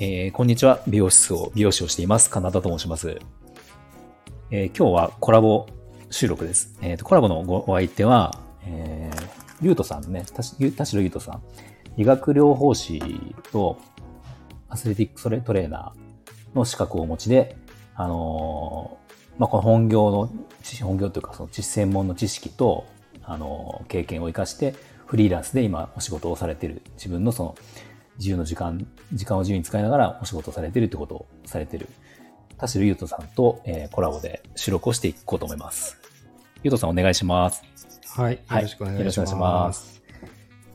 [0.00, 0.80] えー、こんにちは。
[0.86, 2.30] 美容室を、美容師をしています。
[2.30, 3.18] カナダと申します。
[4.52, 5.66] えー、今日はコラボ
[6.08, 6.78] 収録です。
[6.80, 9.28] えっ、ー、と、コラボのごお相手は、えー、
[9.60, 11.42] ゆうとさんね、田代ゆうとさん。
[11.96, 13.02] 医学療法士
[13.50, 13.76] と
[14.68, 17.56] アスレティックトレーナーの資格をお持ちで、
[17.96, 18.98] あの、
[19.36, 20.30] まあ、この本業の、
[20.80, 22.86] 本業というか、その専門の知識と、
[23.24, 24.76] あの、経験を活かして、
[25.06, 27.54] フリーランスで今お仕事をされている自分のその
[28.18, 31.88] 自由の時間、時間を自由に使いながらお仕事をされているってことをされている
[32.58, 35.96] 田代優斗さんと、えー、コラボで収録をしていこうと思います。
[36.64, 37.62] 優斗さんお願いします。
[38.16, 38.34] はい。
[38.34, 38.98] よろしくお願いします。
[38.98, 40.02] よろしくお願いします。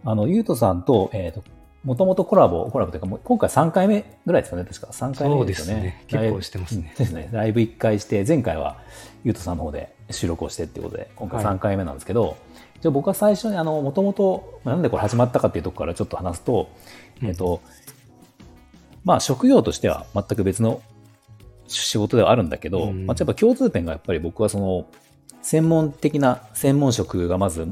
[0.05, 1.43] あの、優斗さんと、えっ、ー、と、
[1.83, 4.87] もともとコラボ、コラボというか、もう今回3回目ぐらいですかね、確か。
[4.87, 5.83] 3回目ですよね。
[5.83, 6.93] ね結構してますね。
[6.97, 7.27] ですね。
[7.33, 8.79] ライブ1回して、前回は
[9.25, 12.35] 優斗さんの方で収録をしてっていうことで、今回3回目なんですけど、はい
[12.83, 17.61] じゃ僕は最初にあの、もともと、なんでこれ始まったかっていうところからちょっと話すと、うん、えっと、
[19.03, 20.81] まあ職業としては全く別の
[21.67, 24.85] 仕事ではあるんだけど、うん、まあ、やっぱ共通点がやっぱり僕はその、
[25.41, 27.67] 専門的な専門職がまず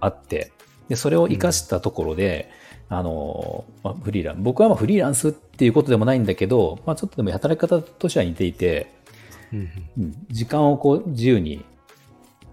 [0.00, 0.52] あって、
[0.88, 2.48] で、それを活かしたところで、
[2.90, 8.92] うん、あの、まあ、フリーラン、僕はまあフリーランスっていうことでもないんだけど、まあちょっとでも働き方としては似ていて、
[9.52, 11.64] うん、時間をこう自由に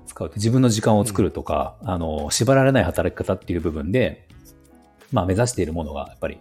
[0.07, 0.31] 使う。
[0.35, 4.27] 自分の時間を作るとか、うん、あの、縛られない働き方っていう部分で、
[5.13, 6.39] まあ目指しているものがやっぱり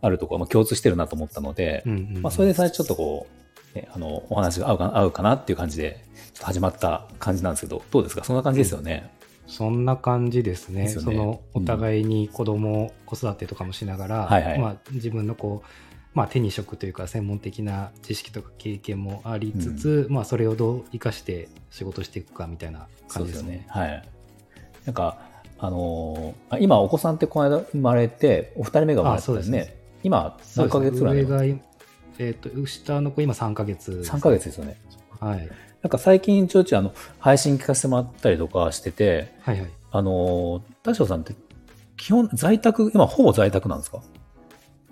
[0.00, 3.26] あるところ、まあ、共通してるなと思ったので、うんうんうん、まあそれで最初ちょっとこ
[3.74, 8.22] う、ね、あの、お話が合うか合うかなっていう感じで、ちょっと始まった感じなんですけど、どうですか？
[8.22, 9.10] そんな感じですよね。
[9.46, 10.88] うん、そんな感じですね。
[10.88, 11.02] すね。
[11.02, 15.68] その、お互いに子供、うん、子育てとかもしながら、はいはい、まあ自分のこう、
[16.14, 23.66] まあ、手に職というか専門的な知識とか経験もありつつ、うん、まあ、それをどう生かして仕事していくかみたいな感じですね。
[23.72, 23.82] すね。
[23.82, 24.08] はい、
[24.84, 25.18] なんか
[25.58, 29.76] あのー、今お子さんってこの間生まれてお二人目が生まれたんですね。
[30.02, 34.76] 今何ヶ月ぐらい上が、えーと、下の子今3ヶ月、3ヶ月ですよね。
[35.20, 35.48] はい。
[35.82, 39.70] なんか最近ちょいちょいあの配信聞かせてもらったりとかしてて、はいはい。
[39.90, 41.34] あのー、田代さんって
[41.96, 44.00] 基本在宅、今ほぼ在宅なんですか？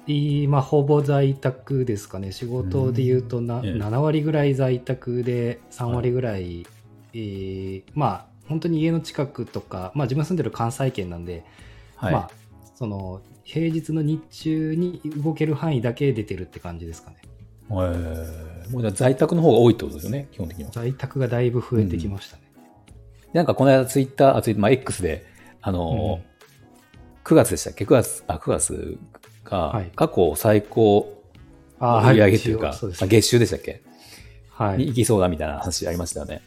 [0.06, 6.67] 今ほぼ在宅ですかね仕事で言うとな、うん、7割ぐらい在宅で3割ぐらい、はい、
[7.15, 11.45] えー、まあ本当に家の近くとか、まあ、自分住んでる関西圏なんで、
[11.97, 12.31] はい、まあ
[12.75, 17.19] その平日の日中に動ける範囲だけ出てるって感じですかね。
[17.71, 20.71] えー、もうじゃ在宅の方が多いってことですよね基本的には。
[20.71, 22.43] 在宅がだいぶ増えてきましたね。
[23.29, 25.27] うん、なんかこの間ツイッター、ツイッター、まあ、X で、
[25.61, 28.99] あの、うん、9月でしたっけ ?9 月、あ、9月
[29.45, 31.23] が、過去最高
[31.81, 33.83] 売り上げというか、はい、月収でしたっけ？
[34.51, 34.79] はい。
[34.79, 36.43] に行きそうだみたいな話ありましたよね。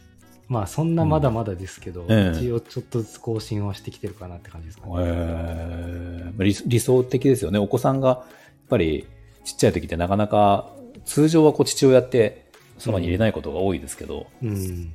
[0.48, 4.94] まあそんなまだまだですけど、うん、一応ちょっとずつ更新はしてきてるかなって感じですかね。
[4.98, 7.58] えー、理理想的ですよね。
[7.58, 8.24] お子さんがやっ
[8.68, 9.06] ぱり
[9.44, 10.72] ちっちゃい時ってなかなか
[11.04, 12.46] 通常はこう父親って
[12.78, 14.26] そばに入れないことが多いですけど。
[14.42, 14.92] うん、うん、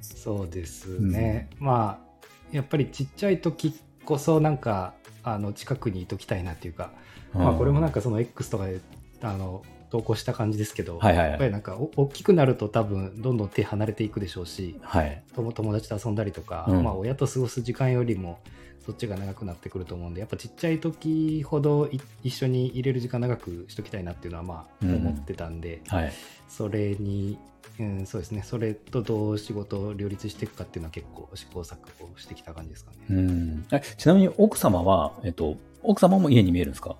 [0.00, 1.48] そうですね。
[1.60, 2.10] うん、まあ
[2.52, 6.90] やっぱりちっちゃい時こそなんかあの近くにいときたいなっていうか、
[7.32, 8.80] まあ、これもなんかその X とかで
[9.22, 18.38] あの投稿した感じですけど、はいはいはい、やっぱりなんか大きくなると多分どんどん手離れていくでしょうし、はい、友達と遊んだりとか、うん、まあ、親と過ごす時間よりも
[18.86, 21.90] そっちが長くなってくると思うんでやっぱちっちゃい時ほど
[22.22, 26.12] 一緒に入れる時間長くしときたいなっていうのはまあ思ってたんで、うんはい、
[26.48, 27.38] それに、
[27.78, 28.42] うん、そうですね。
[28.42, 32.96] それとどう仕事を両立していくかっていうのは結構試行錯誤してきた感じですかね。
[33.10, 36.96] うん、ちなみに奥様は、えっと、奥様も家に見えるんですか？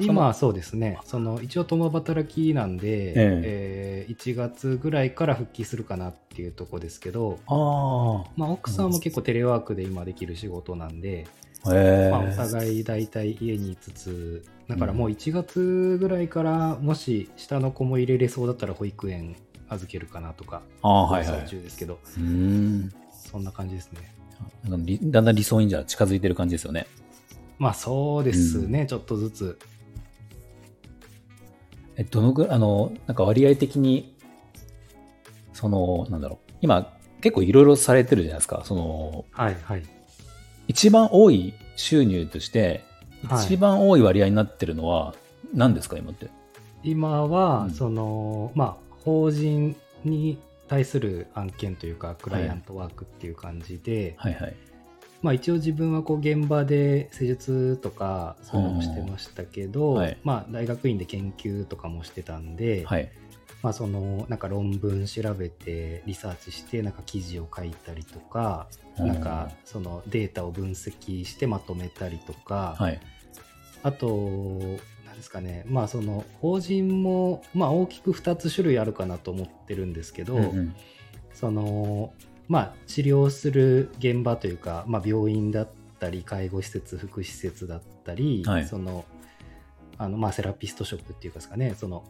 [0.00, 0.98] 今はそうですね。
[1.04, 3.14] その一応共働きなんで、ええ。
[3.16, 11.26] えー、1月ぐらいから復帰するかなっていうとこですけどあ、まあ、奥さんも結構テレワークで今できる仕事なんで、
[11.72, 19.36] えまあ、お互い大体家にいつつだからもう1月ぐらいからもし下の子も入れれそうだったら保育園
[19.68, 22.92] 預けるかなとかあ、はいはい、中ですけどうん。
[23.10, 24.14] そんな感じですね。
[24.64, 26.86] だんだん理想にじゃ近づいてる感じですよね。
[27.58, 29.58] まあそうですね、うん、ちょっとずつ
[31.96, 34.16] え、どのぐらい、あの、なんか割合的に、
[35.52, 39.82] その、なんだろう、今、結構いろいろされてるじゃないですか、その、はいはい。
[40.66, 42.82] 一番多い収入として、
[43.46, 45.14] 一番多い割合になってるのは
[45.54, 46.28] 何ですか、今って？
[46.82, 50.38] 今は、うん、その、まあ、法人に
[50.68, 54.56] 対する案件というか、クライアントワークっていう感じで、はい、はいはい
[55.24, 63.10] まあ、一応自分はこう現場で施術とかそういうのもしてましたけど、はい、まあ、大学院で研究とかもしてたんで、はい、
[63.62, 68.66] まあ、そのなんか論文調べてリサーチしてなんか記事を書いたりとか、
[68.98, 73.00] なんかそのデータを分析してまとめたりとか、はい、
[73.82, 74.08] あと
[75.06, 80.74] 何なんですかね、まあその法人も、まあ大きく2つ種類あるかなと思ってるんですけど、うんうん。
[81.32, 82.12] その、
[82.48, 85.68] まあ治療する現場というか、まあ病院だっ
[85.98, 88.66] たり、介護施設、福祉施設だったり、はい。
[88.66, 89.04] その、
[89.96, 92.04] あの、まあセラピストショップっていうかですかね、その、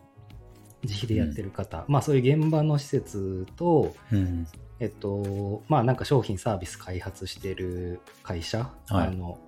[0.82, 4.46] 自費でやってる方、まあそういう現場の施設と、うん。
[4.80, 9.06] えっと、まあなんか商品サービス開発してる会社、はい。
[9.06, 9.38] あの、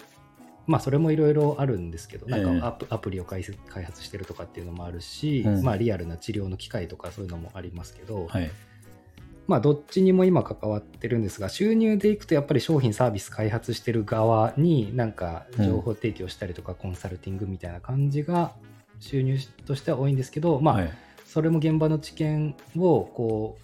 [0.66, 2.60] まあそれもいろいろあるんですけど、なんええ。
[2.60, 5.62] かアプ,、アプリを開発してるとかっていうのもあるし、うん。
[5.64, 8.50] まあリアルな治療の機械とかそういうのもありますけど、はい。
[9.46, 18.52] まあどっちにも今関わってるんですが、収入でいくとやっぱり商品サービス開発してる側になんか情報提供したりとかコンサルティングみたいな感じが
[19.00, 20.92] 収入としては多いんですけど、まあ、はい。
[21.26, 23.58] それも現場の知見をこ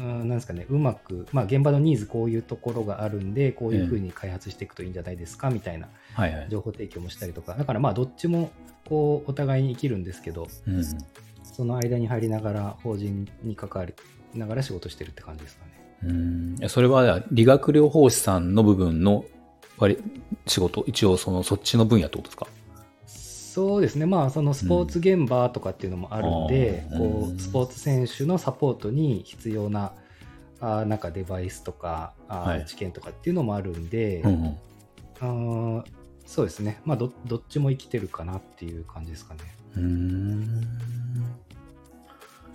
[0.00, 5.88] う、うん、なんですかねうまく、まあ、現場のニーズこういうところがあるんでこういうふうに開発していくといいんじゃないですかみたいな。
[6.48, 8.50] 情報提供もしたりとかだからまあどっちも
[8.88, 10.84] こうお互いに生きるんですけどうん
[11.44, 13.94] その間に入りながら法人に関わり
[14.34, 15.70] ながら仕事してるって感じですかね。
[16.04, 19.24] うんそれは理学療法士さんの部分の
[19.78, 19.98] 割
[20.46, 22.46] 仕事、一応そのそっちの分野ってことですか？
[23.06, 29.92] そうですねまあそのスポーツ現場とかっていうのもあるんで、うんこうスポーツ選手のサポートに必要な
[30.60, 34.56] あーなんかデバイスとかあーはい知見とかっていうのもあるんで、うんうん。
[35.20, 35.84] あー
[36.24, 36.80] そうですね。
[36.84, 39.40] まあど、どっちも生きてるかなっていう感じですかね。
[39.76, 40.64] うーん。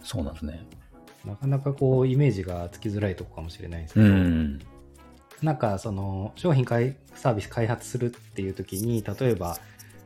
[0.03, 0.65] そうなんですね。
[1.27, 4.59] なかなかこう、イメージがつきづらいとこかもしれないですけうど、ん。
[5.43, 9.57] なんかその、商品開サービス開発するっていう時に、例えば、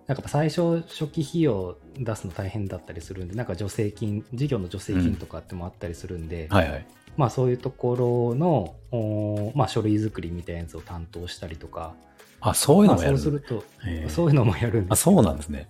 [0.08, 6.86] なんか最初初期費用出すの大変だったりするんで、なんか助成金、事業の助成金とかってもあったりするんで、はいはい。
[7.18, 11.94] まあそういうところの、おまあ書類作りみたいなやつを担当したりとか、
[12.42, 13.64] あ、そういうまあのもやるそうすると、
[14.10, 15.68] そういうのもやるんですあ、そうなんですね。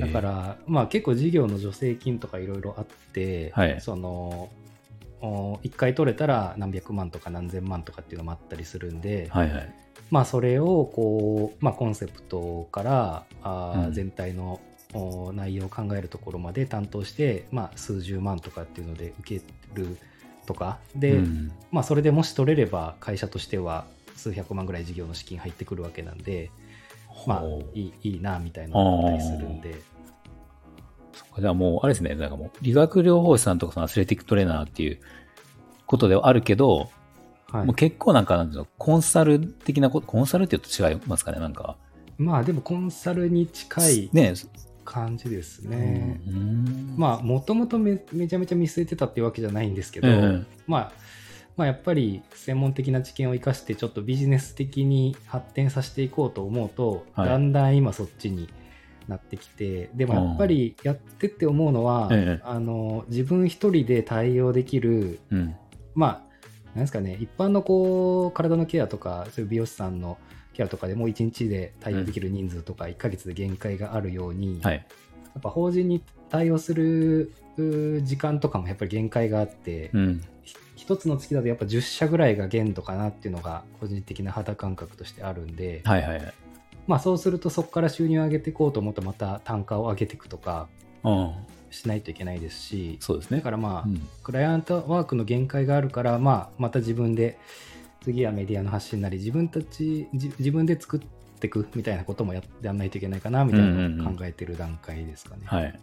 [0.00, 4.48] だか、ら、まあ結構事業の助成金とかいろいろあって、はいその、
[5.26, 9.74] お一回取れたら何百万とか何千万とかっていうのもあったりするんで、はいはい。
[10.10, 14.60] まあそれをこう、まあコンセプトからあ全体の
[14.94, 19.44] お内容を考えるところまで担当して、まあ数十万とかっていうので受け
[19.74, 19.98] る
[20.46, 21.52] とか、で、うん。
[21.70, 23.84] まあそれでもし取れれば会社としては
[24.14, 26.50] 数百万ぐらい事業の資金入ってくるわけなんで、
[27.26, 27.44] まあ
[27.74, 29.74] いいいいなみたいなのがあったりするんで、
[31.16, 34.98] そっかじゃあもう、あれですね、なんかもう、理学療法士さんとかそのアスレティックトレーナーっていう
[35.86, 36.90] ことではあるけど、
[37.50, 37.66] はい。
[37.66, 41.76] もう結構なんか、なんていうの、コンサル的なこと、コンサルって言うと違いますかね、なんか。
[42.18, 44.34] まあでもコンサルに近いね。
[44.84, 46.20] 感じですね。
[46.26, 46.94] うん。
[46.96, 50.46] まあもともとめめちゃめちゃ見据えてたっていうわけじゃないんですけど、うん。
[50.66, 50.92] まあ、
[51.56, 57.28] まあやっぱり専門的な知見を生かしてちょっとビジネス的に発展させていこうと思うと、はい。
[57.28, 58.48] だんだん今そっちに
[59.08, 65.56] なってきてでもやっぱりやってって思うのは、ええあの自分一人で対応できるうん。
[65.94, 66.26] まあ
[66.74, 70.18] なんですかね一般のこう体のケアとかそういう美容師さんの
[70.52, 74.74] ケアとかでもう1日で対応できる人数とか1ヶ月で限界があるように、はい。
[74.74, 74.80] や
[75.38, 80.24] っぱ法人に対応するう時間とかもやっぱり限界があって、うん。
[80.42, 86.34] ひ一つの月だとやっぱ10社ぐらいが限度かなっていうのが個人的な肌感覚としてあるんで、はいはいはい。
[86.86, 90.68] まあそうするとそこから収入を上げていこうと思うとまた単価を上げていくとか
[91.04, 91.32] うん。
[91.70, 93.38] しないといけないですし、そうですね。
[93.38, 97.38] だからまあ、うんクライアントワークの限界があるから、まあ、また自分で
[98.02, 101.00] 次はメディアの発信なり自分たちじ自分で作っ
[101.38, 105.42] ていくみたいなこともややんないといけないかなみたいなのを考えてる段階ですかね。
[105.44, 105.78] はい。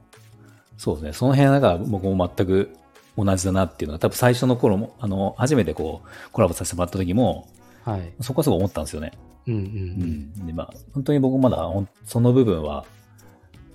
[0.78, 1.14] そうですね。
[1.14, 2.76] その辺はなんか僕も全く
[3.18, 7.48] 同じだなっていうのは、多分最初の頃も、あの、初めてこう、コラボさせてもらった時も、
[7.84, 8.14] はい。
[8.22, 9.12] そこはすごい思ったんですよね。
[9.48, 10.44] うんうんううん。
[10.44, 10.48] ん。
[10.48, 11.70] で、まあ、本当に僕まだ
[12.06, 12.86] その部分は、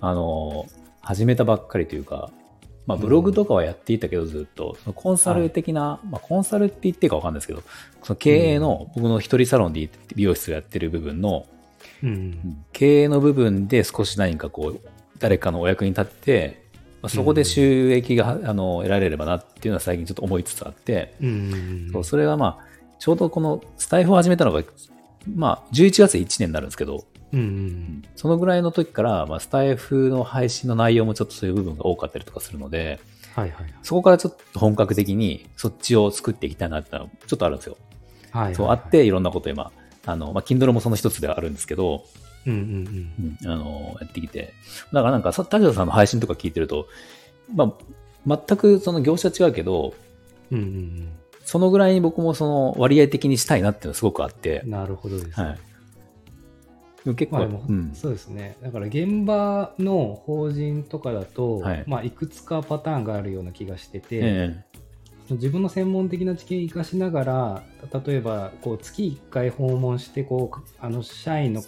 [0.01, 0.65] あの、
[1.01, 2.31] 始めたばっかりというか、
[2.87, 7.61] まあ、ブログとかはやっていたけど、ずっと、そのコンサル的な、まあ、コンサルって言っていいかわかんないですけど、
[8.01, 11.45] その経営の、僕の一人サロンで美容室をやってる部分の、
[12.03, 14.79] うんうん経営の部分で少し何かこう、
[15.19, 16.63] 誰かのお役に立って、
[17.01, 22.68] まあそこで収益が、あの得られればなっていうのは最近ちょっと思いつつあって、うんうんそうそれはまあ、
[22.99, 24.61] ちょうどこのスタイフを始めたのが、
[25.33, 32.99] まあ、11月で1年になるんですけど、うんうんそのぐらいの時から、まあ、スタイフの配信の内容もちょっとそういう部分が多かったりとかするので、
[33.35, 37.77] はいはいそこからちょっと本格的にそっちを作っていきたいなってのはちょっとあるんですよ。
[38.31, 38.55] はいはい。
[38.55, 39.71] そうあって、いろんなこと今、
[40.05, 42.05] あの、まあ、Kindle もその一つではあるんですけど、
[42.45, 44.53] うんうんうんあの、やってきて。
[44.93, 46.87] だからなんか、さ田代さんの配信とか聞いてると、
[47.53, 47.73] ま
[48.27, 49.93] あ、全くその業種は違うけど、
[50.51, 50.59] うん。
[50.59, 51.09] うんうん
[51.49, 55.41] そのぐらいに僕もその割合的にしたいなっていうのはすごくあってうん。、なるほどです。
[55.41, 55.59] はい。
[57.05, 58.55] でも結構、まあうん、そうですね。
[58.61, 64.63] だから現場の法人とかだと、はいいまあ、いくつかパターンがあるような気がしてて、え
[65.31, 67.63] 自分の専門的な知見を生かしながら、
[68.05, 71.63] 例えばこう月1回訪問してこう、あの社員の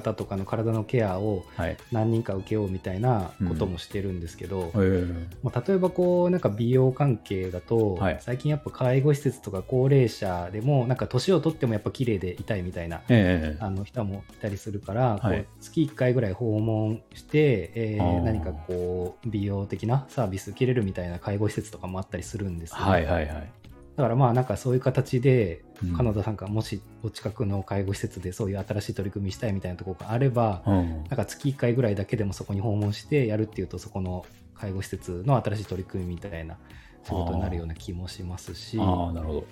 [0.00, 1.44] 方とかの体のケアを。
[1.92, 8.18] 何人か受けようみたいなこともしてるんですけど、ええまあ、例えばこうなんか美容関係だと、はい。
[8.20, 15.44] 最近やっぱ介護施設とか高齢者でもなんか年を取ってもやっぱ綺麗でいたいみたいなええあの人もいたりするから、はい。
[15.44, 18.22] こう月1回ぐらい訪問して、えー。
[18.22, 22.84] 何かこう美容的なサービス受けれるみたいな介護施設とかもあったりするんですよね。
[22.84, 23.50] はいはいはい。
[23.96, 25.96] だからまあなんかそういう形で、うん。
[25.96, 31.04] カナダさんがもしお近くの介護施設でそういう新しい取り組みしたいみたいなところがあれば、うん。
[31.04, 34.24] なんか月1回ぐらいだけでもそこに訪問してやるっていうとそこの
[34.54, 36.56] 介護施設の新しい取り組みみたいな
[37.04, 38.78] 仕事になるような気もしますし。
[38.80, 39.44] ああ、なるほど。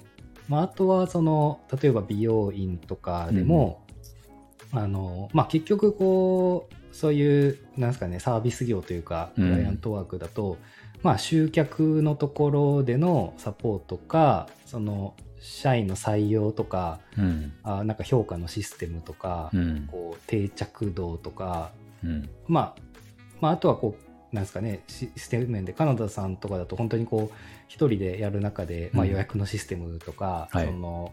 [0.49, 3.83] まあ、あとはその例えば美容院とかでも、
[4.73, 9.45] あのまあ、結局こうそういうなんですかねサービス業というかうん。
[9.45, 10.59] クライアントワークだと、
[11.05, 17.53] まあ、集客のところでのサポートかその社員の採用とかうん。
[17.63, 19.87] あなんか評価のシステムとか、うん。
[19.87, 21.71] こう定着度とか、
[22.03, 22.31] うん。
[22.49, 22.83] まあ、
[23.43, 27.37] まああとはこうなんですかねシステム面でカナダさんとかだと本当にこう
[27.69, 31.13] 一人でやる中で、まあ、うん予約のシステムとか、はいその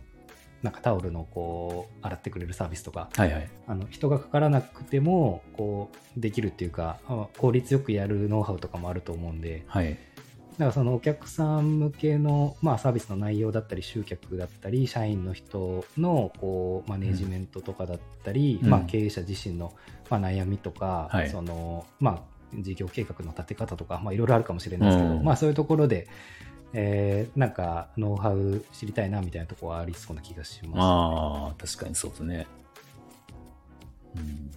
[0.64, 3.50] なんかタオルのこう洗ってくれるサービスとかはいはい。
[3.68, 9.98] あの人がかからなくてもこうできるっていうかあ効率よくやるノウハウとかもあると思うんではい。
[10.52, 19.74] だからそのお客さん向けの、まあ、サービスの内容だったり集客だったり社員の人のこうマネージメントとかだったり、うんまあ、経営者自身の、
[20.10, 22.22] まあ、悩みとか、はいそのまあ、
[22.60, 26.08] 事業計画の立て方とか、まあ、いろいろあるかもしれないですけど、うんまあ、そういうところで、
[26.74, 32.48] えーなんかノウハウ知りたいなみたいなところはありそうな気がします、ああ、確かにそうですね。
[34.16, 34.52] うん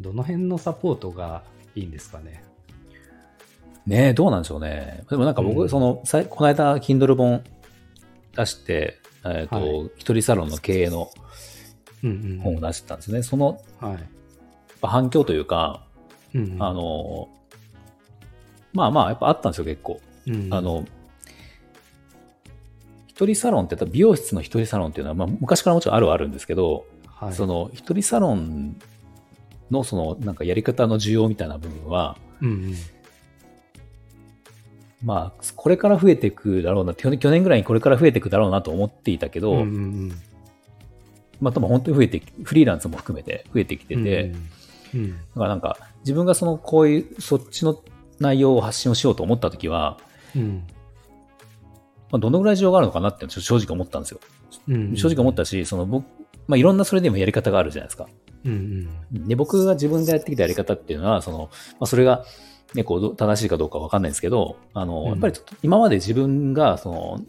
[0.00, 1.42] どの辺のサポートが
[1.74, 2.42] いいんですかね？
[3.86, 5.04] ねえ、どうなんでしょうね。
[5.10, 7.44] でもなんか僕、うんその、この間、Kindle 本
[8.34, 11.10] 出して、えっ、と、はい一人サロンの経営の
[12.02, 13.22] うんうんうん本を出してたんですね。
[13.22, 13.98] そのはい
[14.82, 15.84] 反響というか、
[16.34, 17.28] うんうんあの、
[18.72, 20.00] まあまあ、やっぱあったんですよ、結構。
[20.26, 20.84] うんあの、
[23.20, 27.32] 一人サロンって、美容室の一人サロンっていうのは、まあ、昔からもちろんあるはあるんですけど、はい。
[27.34, 28.76] その一人サロン
[29.70, 32.74] のそのなんかやり方の需要みたいな部分は、うんうん。
[35.04, 39.68] まあ、これから増えていくだろうな、去年ぐらいにこれから増えていくだろうなと思っていたけど、うんうんう
[40.06, 40.12] ん。
[41.42, 44.34] まあ多分本当に増えてき、フリーランスも含めて増えてきてて、うん
[44.94, 47.82] うんだからなんか自分がそのこういう、そっちの
[48.18, 49.98] 内容を発信をしようと思ったときは、
[50.34, 50.66] うん
[52.10, 54.20] まあ、どのぐらい需要があるのかなって正直思ったんですよ。
[54.68, 56.04] うん正直思ったし、その僕、
[56.46, 58.08] まあいろんなそれでもやり方があるじゃないですか。
[58.44, 59.28] うんうん。
[59.28, 62.24] で、僕が自分でやってきたやり方っていうのは、その、まあ、それが、
[62.74, 65.06] ね、こう、ど正しいかどうかわかんないんですけど、あの、うん。
[65.08, 67.20] やっぱりちょっと今まで自分が、その、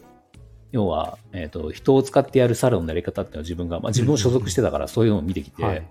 [0.71, 5.85] 要は、えっ、と、人を使ってやるサロンのやり方っていうのは自分が、まあ、自分を所属してたからそういうのを見てきて、はい。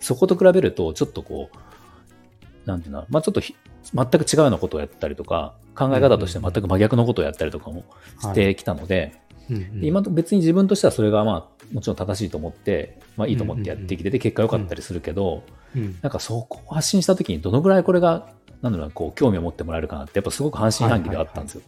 [0.00, 3.54] そこと比べると、ちょっとこう、なんていうの、まあ、ちょっとひ
[3.94, 7.84] 全く違うようなことをやったりとか、考え方として全く真逆のことをやったりとかも
[8.20, 9.20] してきたので、
[9.50, 9.80] うんうん。
[9.80, 15.42] で今と別に自分としてはそれがまあ、もちろん正しいと思って、まあいいと思ってやってきてて、結果良かったりするけど、
[15.74, 18.28] うんなんかそこを発信した時にどのぐらいこれが、
[18.60, 21.62] なんだろうな、こう、興味を持ってもらえるかなって、やっぱすごく半信半疑であったんですよ。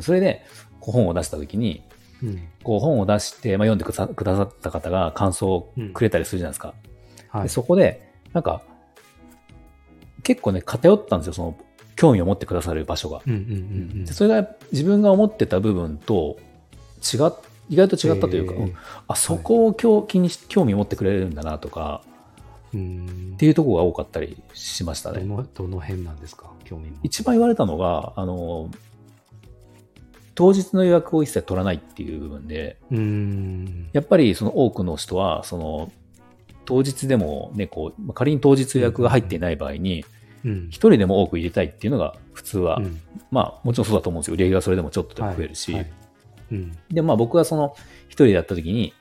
[0.00, 0.44] それで、
[0.80, 1.82] 本を出した時に、
[2.22, 2.48] うん。
[2.62, 6.74] こう本を出して、まあ、読んでくださった方が感想をくれたりするじゃないですか。
[7.30, 7.42] はい。
[7.44, 8.62] でそこで、なんか、
[10.22, 11.56] 結構ね、偏ったんですよ、その、
[11.96, 13.20] 興味を持ってくださる場所が。
[14.06, 16.38] それが自分が思ってた部分と
[17.00, 17.32] 違っ、
[17.68, 18.74] 意外と違ったというか、えーうん。
[19.08, 22.02] あ、そこを興気にし興味を持ってくれるんだなとか、
[22.74, 23.32] うん。
[23.34, 25.20] っていうところが多かったりしましたね。
[25.20, 26.50] どのどの辺なんですか？
[26.64, 28.70] 興味も一番言われたのが、あの、
[30.34, 33.90] 当日の予約を一切取らないっていう部分で、うん。
[33.92, 35.92] やっぱりその多くの人は、その、
[36.64, 40.04] 当日でもね、こう、まあ仮に当日予約が入っていない場合に、
[40.44, 40.68] うん。
[40.70, 43.00] 一人でも多く入れたいっていうのが普通は、うん。
[43.30, 44.34] まあもちろんそうだと思うんですよ。
[44.34, 45.72] 売り上げがそれでもちょっとでも増えるし。
[45.72, 45.80] はい。
[45.82, 45.92] はい。
[46.52, 46.72] うん。
[46.90, 47.74] で、まあ僕はその
[48.06, 48.92] 一人でやった時に、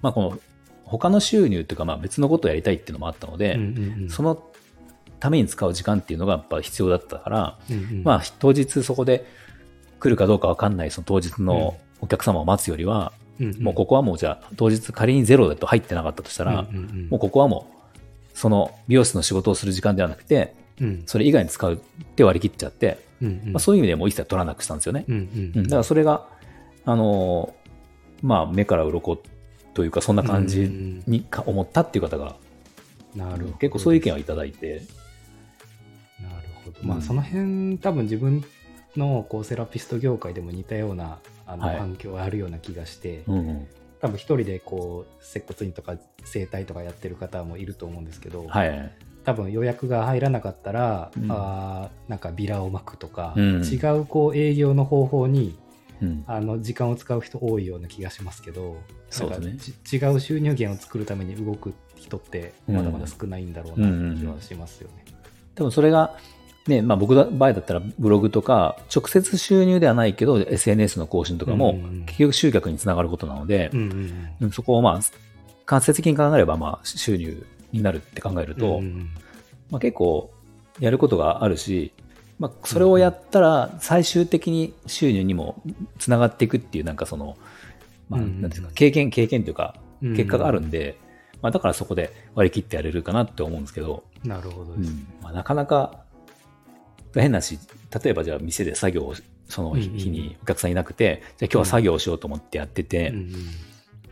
[0.00, 0.38] まあこの
[0.84, 4.10] 他の収入っていうかまあ別のことをやりたいっていうのもあったので、うんうんうん。
[4.10, 4.42] その
[5.20, 8.02] ために使う時間っていうのがやっぱ必要だったから、うんうん。
[8.02, 9.24] まあ当日そこで
[10.00, 13.62] 来るかどうかわかんないその当日のお客様を待つよりは、うんうん。
[13.62, 17.08] もうここはもうじゃあ当日仮にゼロだと入ってなかったとしたら、うんうんうん。
[17.10, 21.02] もうここはもうその美容室の仕事をする時間ではなくて、うん。
[21.06, 21.76] それ以外に使うっ
[22.16, 23.52] て割り切っちゃって、うんうん。
[23.52, 25.04] まあ、そういう意味でもう一切取らなくしたんですよね。
[25.08, 25.62] うんうんうん。
[25.64, 26.26] だからそれが、
[26.84, 29.18] あのーまあ、目から鱗
[29.74, 30.70] というか、そんな感じ
[31.06, 32.36] にか思ったっていう方が
[33.14, 33.58] なるほど。
[33.58, 34.82] 結構そういう意見をいただいて、
[36.20, 36.80] なるほど。
[36.82, 38.44] うんまあ、その辺、多分自分
[38.96, 41.78] のこうセラピスト業界でも似たようなあのはい。
[41.78, 43.66] 環境があるような気がして、うんうん。
[44.00, 48.92] 多分一人でこう接骨院とか整体とかやってる方もいると思うんですけど、はい。
[49.24, 51.30] 多分予約が入らなかったら、うん。
[51.30, 53.62] あーなんかビラを巻くとか、うん。
[53.62, 55.56] 違うこう営業の方法に
[56.02, 56.24] うん。
[56.26, 58.76] あの時間を使う人多いような気がしますけど
[59.08, 59.48] そうなんか
[59.86, 65.04] ち違う収入源を作るために動く人ってまだまだ少ないんだろうなって気はしますよね。
[65.54, 66.16] 多分それが、
[66.66, 71.74] ね、まあ僕の場合だったらブログとか、直接収入ではないけど、SNS の更新とかも
[72.06, 74.50] 結局集客につながることなのでう、んうんうん。
[74.52, 75.00] そこをまあ、
[75.66, 79.10] 間接的に考えれば、まあ、収入になるって考えるうんと、うんうん。
[79.70, 80.30] まあ結構、
[80.78, 81.92] やることがあるし、
[82.38, 85.62] まあ、それをやったら、最終的に収入にも
[85.98, 87.36] つながっていくっていう、なんかその、
[88.08, 90.16] まあ、なんていうか、経験、経験というか、うん。
[90.16, 90.96] 結果があるんで、
[91.40, 94.90] まあ、だからそこで割り切ってやれるかなって思うんですけど、なるほどです。
[94.90, 95.06] うん。
[95.22, 96.01] まあ、なかなか
[97.20, 97.58] 変なし、
[98.02, 99.14] 例えばじゃあ店で作業を
[99.48, 103.32] その日にお客さんいなくて、じゃあ今日は作業をしようと思ってやってて、うんうん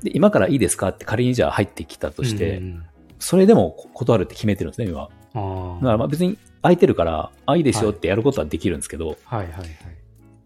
[0.03, 2.85] で今からいいですかって仮にじゃあ入ってきたとして、うんうん
[3.23, 5.03] それでも断るって決めてるんですね、今。
[5.03, 9.69] だからまあ別に空いてるから、あ、いいですよってやることはできるんですけど、はいはいはい。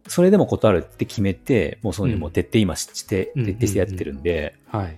[0.09, 4.97] それでも断るって決めて、もうそのうんもう徹底今して、うん徹底してやってるんで、はい。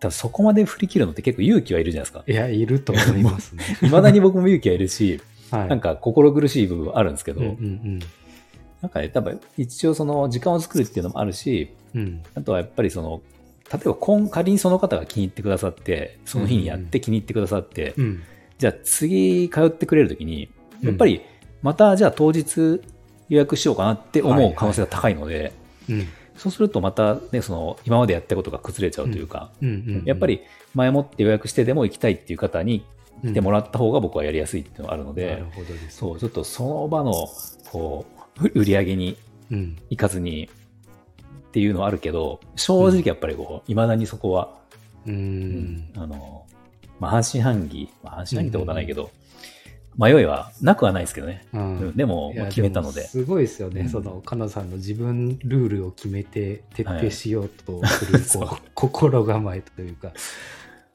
[0.00, 2.24] ただそこまで振り切るのって結構勇気はいるじゃないですか。
[2.26, 3.62] いや、いると思いますね。
[3.82, 5.68] 未だに僕も勇気はいるし、はい。
[5.68, 8.00] なんか心苦しい部分はあるんですけど、うんうん
[8.80, 12.00] なんかね、多分一応その時間を作るっていうのもあるし、うん。
[12.00, 13.20] うんあとはやっぱりその、
[13.72, 18.22] 例えば今仮にその方が気に入ってくださって、その日にやって気に入ってくださって、うん。
[18.58, 20.50] じゃあ次通ってくれるときに、
[20.82, 21.22] やっぱり
[21.62, 22.80] またじゃあ当日
[23.28, 25.52] 予約しようかなって思う可能性が高いので、
[25.88, 26.06] うん。
[26.36, 30.02] そうするとまたね、その今までやったことが崩れちゃうというか、うんうん。
[30.04, 30.42] やっぱり
[30.74, 32.84] 前もって予約してでも行きたいっていう方に
[33.24, 35.98] 来てもららった方が僕はやりやすいっていうのがあるので、なるほどです。
[35.98, 37.12] そう、ちょっとその場の
[37.70, 38.06] こ
[38.40, 39.16] う売り上げに
[39.50, 39.76] うん。
[39.90, 40.48] 行かずに
[41.48, 44.54] っていうのはあるけど、正直やっぱりこう、未だにそこは、
[45.06, 45.10] う。
[45.10, 46.46] うんあの、
[47.00, 49.10] まあ、半信半疑、まあ、半信半疑ってことはないけど、
[49.96, 51.46] 迷いはなくはないですけどね。
[51.96, 53.02] でも、決めたので。
[53.02, 58.20] もすごいですよね、うんその、かなさんの自分ルールを決めて徹底しようとする、
[58.74, 60.12] 心構えというか、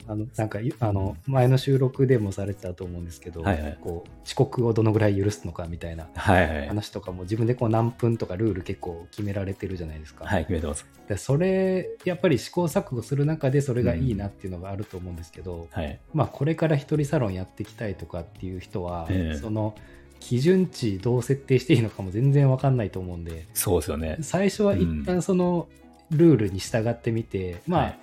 [0.07, 6.07] あの、なんか、いあの、前の収録でもされてたと思うんですけど、はいはいこう、遅刻をどのぐらい許すのかみたいな。
[6.15, 10.25] 話とかも自分でこう何分とかルール結構決められてるじゃないですか。
[10.25, 10.85] はい、決めてます。
[11.07, 15.99] でそれ、やっぱり試行錯誤する中でそれがいいなっていうのがあると思うんですけど、はい。
[16.13, 19.75] まあ、これから一人サロンやっていきたいとかっていう人は、ええその
[20.19, 24.17] 基準値どう設定していいのかも全然わかんないと思うんでそうですよね。
[24.21, 25.67] 最初は一旦その
[26.11, 27.99] ルールに従ってみて、まあ、はい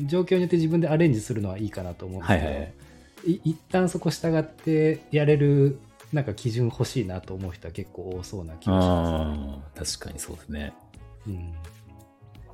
[0.00, 2.72] 状況によって自分でアレンジするのはいいかなと思うんですけど、はいはい。
[3.26, 5.78] い一旦そこ従ってやれる
[6.12, 10.72] なんか基準欲しいなと思う人は結構多そうな気がしまああ、確かにそうですね。
[11.24, 11.34] す、うん。
[11.36, 11.46] い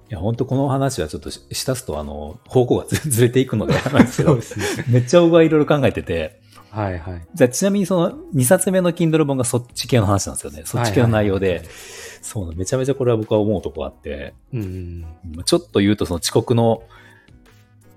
[0.08, 4.42] や、本当この話はちょっとししたすと、あの、方向がずずれていくので、 なんですけどね。
[4.88, 7.26] めっちゃ僕はいろいろ考えてて、はいはい。
[7.34, 10.62] じゃあちなみにその2冊目の Kindle 本がそっち系の話なんですよね。
[10.64, 11.46] そっち系の内容で。
[11.46, 11.74] はいはいはい。
[12.22, 15.04] そうな、めちゃめちゃこれは僕は思うとこがあって、うん
[15.44, 16.82] ちょっと言うとその遅刻の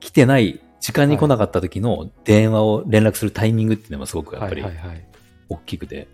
[0.03, 4.63] 来てない、時間に来なかった時の電話を連絡するタイミングっていうのもすごくやっぱり
[5.47, 6.07] 大きくて、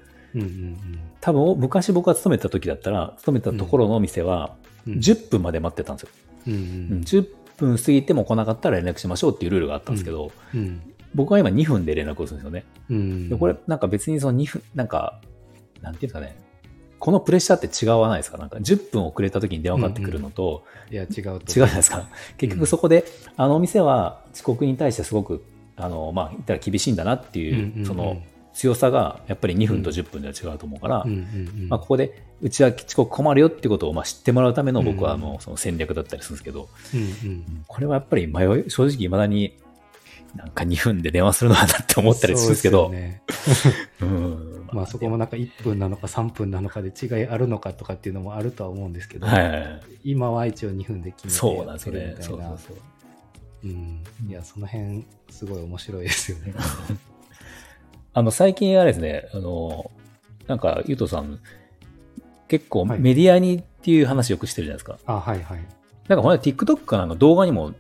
[1.22, 4.56] 多分昔僕が勤めた時だったら、勤めたところのお店は
[4.88, 4.94] うん。
[5.00, 6.10] 10分まで待ってたんですよ。
[6.48, 7.02] うんううん。
[7.02, 10.82] ん10分過ぎても来なかったら連絡しましょうっていうルールがあったんですけど、うん。
[11.16, 12.66] 僕は今2分で連絡をするんですよね。
[12.90, 13.30] うん。
[13.30, 15.20] でこれなんか別にその2分、なんか、
[15.82, 16.38] なんていうんですかね、
[17.00, 18.38] このプレッシャーって違わないですか？
[18.38, 22.08] なんか10分遅れた時に電話かかってくるのと、いや違うと違うじゃないですか？
[22.38, 23.06] 結局そこで、
[23.38, 25.44] あのお店は遅刻に対してすごく、
[25.78, 27.86] あの、まあ、言ったら厳しいんだなっていう、うんうんうん。
[27.86, 28.22] その
[28.54, 31.18] 強さがやっぱり2分と10分では違うと思うから、うんうん
[31.62, 37.64] うんまあ、ここで、うちは遅刻困るよってことをまあ知ってもらうための僕はあうんの、その戦略だったりするんですけど、うんうん。
[37.68, 39.58] これはやっぱり迷い、正直未だに、
[40.36, 43.14] なんか2分で電話するのかなって思ったりするんですけど、そうで
[43.54, 49.82] すよねうん まあそこもなんか1分なのか3分なのかで違いあるのかとかっていうのもあるとは思うんですけど、はいはいはい。
[50.04, 52.00] 今は一応2分で決めてそうなんですよね。
[52.00, 52.84] やってるみたいうなそそうそう。
[53.62, 56.54] うんいやその辺すごい面白いですよね。
[58.14, 59.92] あの、最近あれですね、あの、
[60.48, 61.40] なんか、ゆうとさん、
[62.48, 64.98] 結構はいメディアにっていう話よくしてるじゃないですか。
[65.06, 65.60] あはいはい。
[66.08, 67.74] なんか、ほら、TikTok かなんか動画にも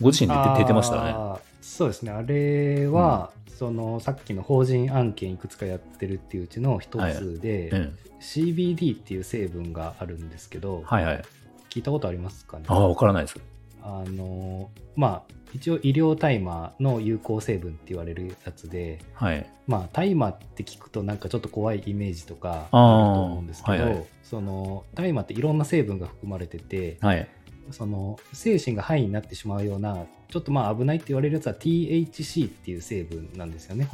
[0.00, 1.40] ご自身で出てましたよね。
[1.66, 7.98] そうですねあれは、そのさっきの法人案件いくつかやってるっていううちの一つで、うん。
[8.20, 11.24] CBD っていう成分があるんですけど、はいはい。
[11.68, 12.64] 聞いたことありますかね？
[12.68, 13.38] ああ、わからないです。
[13.82, 19.46] あのまあ一応医療大麻の有効成分って言われるやつで、はい。
[19.66, 27.28] まあ大麻って聞くとなんかちょっと怖いイメージとかあると思うんですけど、はいはいその大麻っていろんな成分が含まれてて、はい。
[27.70, 33.88] その精神がハイになってしまうようなちょっとまあ危ないって言われるやつは THC っていう成分なんですよね。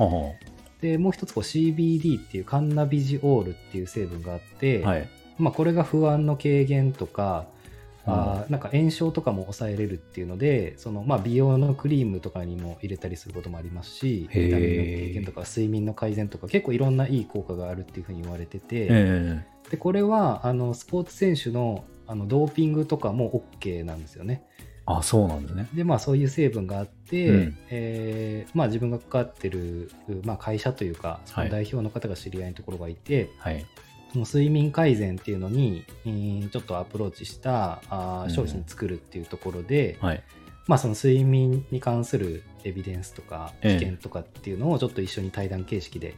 [0.81, 4.87] でもう一つこう CBD っていうカンナビジオールっていう成分があって、う。
[4.87, 5.09] はい。
[5.39, 7.63] まあ、これが不安の軽減とか、うん
[8.05, 24.45] あーなんか炎症とかも抑えれるっていうのでその、まあ、美容のクリームとかにも入れたりすることもありますしビタミンの軽減とか睡眠の改善とか結構いろんないい効果があるっていうふうに言われてて、えでこれはあのスポーツ選手のあのドーピングとかも OK なんですよね。
[24.85, 25.69] あ、そうなんですね。
[25.75, 29.91] でまあそういう成分があって、うんえーまあ、自分が関わってる、
[30.25, 33.65] まあ、会社というかその代表の方が知り合いのところがいて、はい。
[34.13, 40.23] その睡眠改善っていうのに、えーちょっとアプローチしたあ商品作るっていうところで、はい。
[40.67, 46.15] まあその睡眠に関するエビデンスとかええ知見とかっていうのをちょっと一緒に対談形式で、え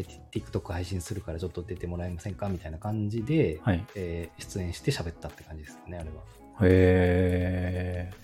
[0.00, 3.84] ー TikTok 配信するからちょっと出てもらえませんかみたいな感じで、はい。
[3.94, 6.14] えー出演して喋ったって感じですよねあれは。
[6.62, 8.22] へえ。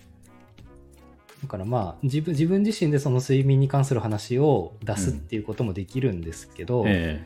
[1.42, 7.24] だからまあ自分自分自身でその睡眠に関する話を出すっていうこともできるんですけど、え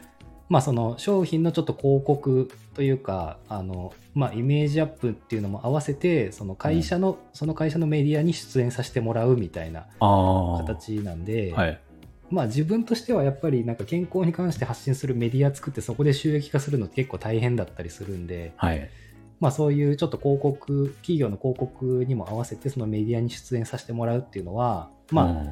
[0.49, 9.87] まあその商品のちょっと広告というかあの、まあ、イメージアップっていうのも合わせてその会社の、その会社のメディアに出演させてもらうみたいな。
[9.99, 11.81] 形なんで、はい。
[12.33, 18.91] まあ自分としてはやっぱりなんか健康に関して発信するメディア作ってそこで収益化するのって結構大変だったりするんで、はい。
[19.39, 25.45] まあそういうちょっと広告企業の広告にも合わせてそのメディアに出演させてもらうっていうのはま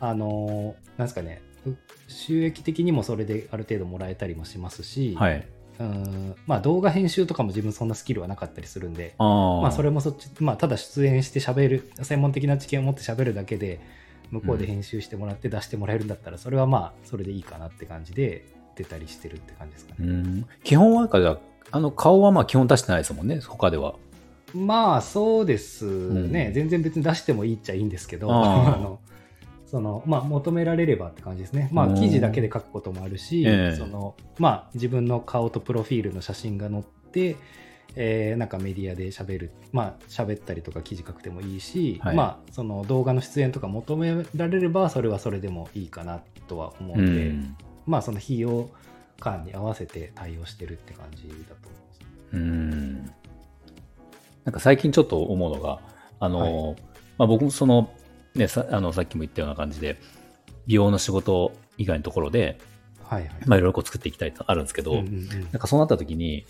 [0.00, 1.74] あ、あのなんですかねう
[2.06, 5.24] 収益的にもそれである程度もらえたりもしますし、あ。
[5.24, 5.46] はい。
[5.80, 9.62] うんまあ動画編集とかも自分そんなスキルはなかったりするんで、ああ。
[9.62, 13.80] まあそれもそっち、まあただ出演して喋る、専門的な知見を持って喋るだけで、
[14.30, 18.44] 向こうで編集してもらって出してもらえるんだったら、それはまあそれでいいかなって感じで
[18.76, 20.12] 出たりしてるって感じですかうね。
[20.12, 20.46] ん。
[20.64, 21.38] 基本は、じゃあ
[21.72, 23.94] あの、顔はまあ基本出してないですもんね、他では。
[24.54, 28.98] まあそうですね、うん全然別に出してもいいっちゃいいんですけど、あ の
[29.66, 31.68] そのまあ、求められればって感じですね。
[31.72, 37.36] まあうん記事だけで書くこともあるし、ええそのまあ、自分の顔とプロフィールの写真が載って、
[37.96, 47.56] えーなんかメディアで喋る、まあ喋ったりとか記事書くてもいいし、はいまあその動画の出演とか求められればそれはそれでもいいかなとは思ううんで、ん。
[47.86, 48.68] まあその費用
[49.18, 52.00] 感に合わせて対応してるって感じだと思います。
[52.32, 53.06] うん。
[54.44, 55.80] なんか最近ちょっと思うのが、
[56.18, 56.76] あの、は
[57.18, 57.92] まあ僕もその、
[58.34, 59.98] ね、さあのさっきも言ったような感じで、
[60.66, 62.58] 美容の仕事以外のところで、
[63.04, 63.32] はいはい。
[63.46, 66.46] まあいろいろこう作っていきたいとあるんですけど、うんうんうんなんかそうなった時に、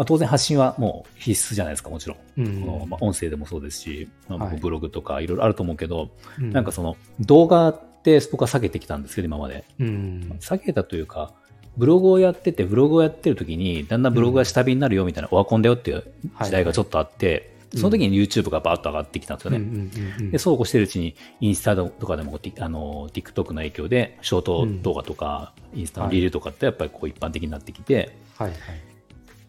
[0.00, 2.18] まあ、当然発信はもう必須じゃないですか、もちろん。
[2.38, 2.60] うん。
[2.62, 6.08] このまあ、音声でもそうですし、まあブログとかいろいろあると思うけど、
[6.38, 6.52] うん。
[6.52, 9.62] なんかその動画って僕は避けてきたんですけど、今まで。
[9.78, 10.38] うん。
[10.40, 11.34] 避けたというか、
[11.76, 16.02] ブログをやってて、ブログをやってる時に、だんだんブログが下火になるよみたいな、オワコンだよっていう
[16.42, 17.76] 時代がちょっとあって、い。
[17.76, 19.58] その時に YouTube がバーッと上がってきたんですよね。
[19.58, 20.22] うんうんうん。
[20.22, 28.48] うんで、そうこうしてるうちに、インスタとかでも、あの、TikTok の影響で、ショート動画とか、インスタのリールとかってやっぱりこう一般的になってきて、はい。
[28.48, 28.89] はい。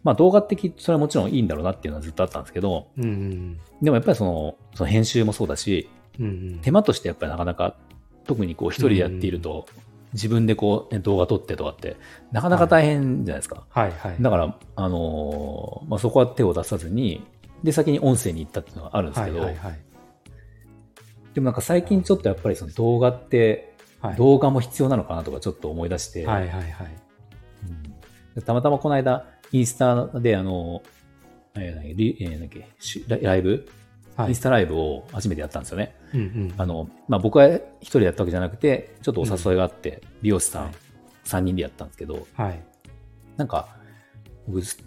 [0.04, 7.76] まあ動画的、それはもちろんいいんだろうなっていうのはずっとあったんですけど、うんうんでもやっぱりその、その編集もそうだし、うんうん手間としてやっぱりなかなか、
[8.26, 9.66] 特にこう一人でやっていると、
[10.14, 11.98] 自分でこう、ね、動画撮ってとかって、
[12.32, 13.66] なかなか大変じゃないですか。
[13.70, 14.16] はいはい。
[14.20, 17.24] だから、あのーまあ、そこは手を出さずに、
[17.64, 19.80] で、先に音声に行ったっていうのがあるんですはけど、いはいはい。
[21.34, 26.88] でもなんか最近ちょっとやっぱりその動画って、はい動画も必要なのかなとかちょっと思い出して、はいはいはい。
[28.36, 30.82] うんたまたまこの間、インスタで、あの、
[31.56, 33.68] えー何リえーなんだっけしラライブ、
[34.16, 35.96] はいインスタライブを初めてやったんですよね。
[36.14, 40.74] うんうんあの、まあ、僕は一人でやったわけじゃなくて、ちょっとお誘いがあって、美容師さんはい
[41.26, 42.62] 3人でやったんですけど、はい。
[43.38, 43.68] なんか、
[44.48, 44.78] 僕、ス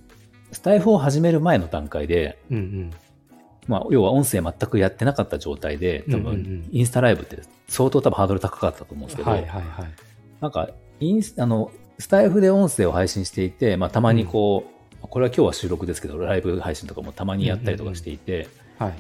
[0.53, 2.91] スタイフを始める前の段階で、うんうん。
[3.67, 9.89] まあ、要は音声全くやってなかった状態で、多分、インスタライブって相当多分ハードル高かったと思うんですけど、はいはいはい。
[10.41, 10.69] なんか、
[11.01, 14.65] インスあの、スタイフで音声を配信していて、まあ、たまにこ
[15.03, 18.95] う、これは今日は収録ですけど、ライブ配信とかもたまにやったりとかしていて、はい。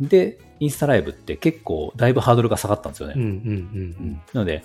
[0.00, 3.14] で、インスタライブって結構だいぶハードルが下がったんですよね。
[3.16, 3.30] うんうんう
[4.02, 4.64] んなので、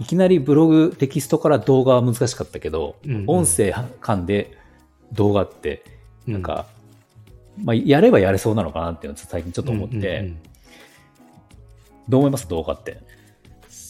[0.00, 4.56] いきなりブログ、テキストから動画は難しかったけど、うんうん音声間で
[5.12, 5.84] 動画って、
[6.26, 6.32] うん。
[6.34, 6.66] なんか、
[7.62, 10.38] まあ、やればやれそうなのかなっていうのを最近ちょっと思って、うんうんうん
[12.06, 12.46] どう思います？
[12.48, 13.00] 動画って。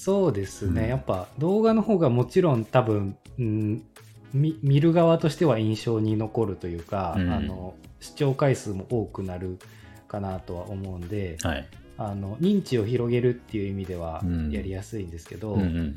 [0.05, 3.83] そうですね、うんやっぱ動画の方がもちろん多分、うん、
[4.35, 9.59] 見見る側としては印象に残るというか、うんあの視聴回数も多くなる
[10.07, 11.67] かなとは思うんで、はい。
[11.97, 15.97] あの認知を広げるっていう意味ではうんやりやすいんですけど、うんうん。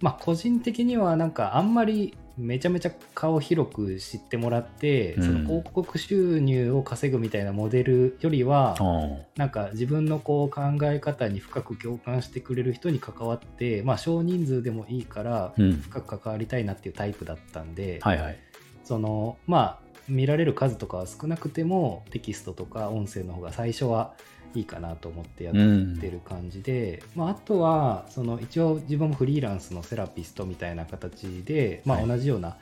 [0.00, 15.54] まあ個人的にはなんかあんまりめちゃめちゃ顔広く知ってもらって、うんその広告収入を稼ぐみたいなモデルよりは、あなんか自分のこう考え方に深く共感してくれる人に関わって、まあ、少人数でもいいから。
[15.56, 18.38] 深く関わりたいなっていうタイプだったんで、はいはい。
[18.84, 24.14] そのまあ見られる数とかは少なくてもテキストとか音声の方が最初は
[24.56, 25.98] いいかなと思ってやっうん。
[25.98, 32.56] てる感じで、まあ、あとはその一応自分もフリーランスのセラピストみたいな形で、まあ、はい同じような、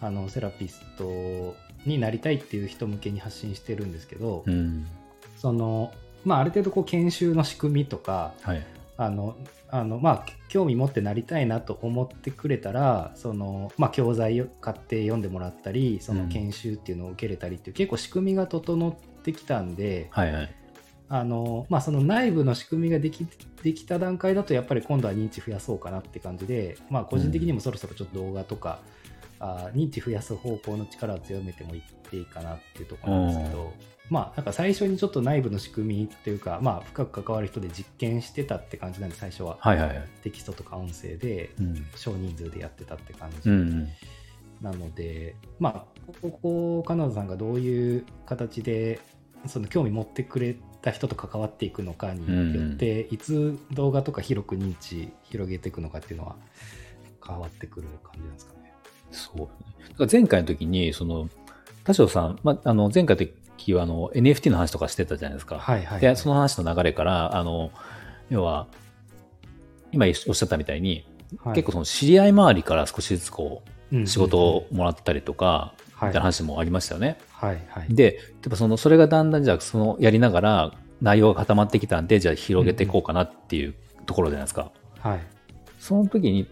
[0.00, 1.56] あのセラピスト
[1.86, 4.86] になりたいっていう人向けに発信してるんですけど、うん。
[5.36, 5.92] その
[6.24, 8.66] まあ、ある程度こう研修の仕組みとかはい。
[9.00, 9.36] あの
[9.70, 20.54] あの、まあ、興味持ってなりたいなと思ってくれたらその、まあ、教材を買って読んでもらったりその研修っていうのを受けれたりっていう、結構仕組みが整ってきたんではいはい。
[21.08, 23.26] あの、まあ、その内部の仕組みができ
[23.62, 28.80] できた段階だとやっぱり今度は認知増やそうかなって感じで、まあ、個人的にもそろそろちょっと動画とか、
[29.40, 33.72] あ認知増やす方向の力を強めてもいっていいかなっていうところなんですけど、
[34.10, 40.08] まあなんか最初にちょっと内部の仕組みっていうか、まあ、深く関わる人で実験してたって感じなんで最初ははいはいはい。
[40.22, 41.86] テキストとか音声でうん。
[41.94, 43.88] 少人数でやってたって感うじん。
[44.60, 45.84] なので、まあ
[46.20, 49.00] ここカナダさんがどういう形で
[49.46, 56.36] その興味持ってくれた人と関わっていくのかによって、いつ動画とか広く認知広げていくのかっていうのは
[57.26, 58.72] 変わってくる感じなんですかね。
[59.10, 59.38] そう。
[59.38, 59.50] だか
[60.04, 61.28] ら前回の時に、その、
[61.84, 65.58] 田代さん、まあ、あの、前回の時は、あの、NFT の話とかしてたじゃないですか。
[65.58, 67.70] はいはい、で、その話の流れから、あの、
[68.30, 68.66] 要は、
[69.92, 71.04] 今おっしゃったみたいに、
[71.40, 77.18] はい結構その知り合い周りから少しずつこうんう、仕事をもらったりとか、はいみたいな話もありましたよね。
[77.32, 77.92] はいはい。
[77.92, 83.74] で、やっぱその、それがだんだんじゃあ、その、やりながら、内容が固まってきたんで、じゃあ広げていこうかなっていう
[84.06, 84.70] ところじゃないですか。
[85.00, 85.20] はい。
[85.80, 86.48] その時に、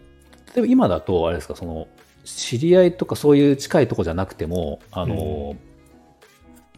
[0.53, 1.87] 例えば今だと、あれですか、その、
[2.25, 5.55] 知り合いとかそういう近いとこじゃなくても、あの、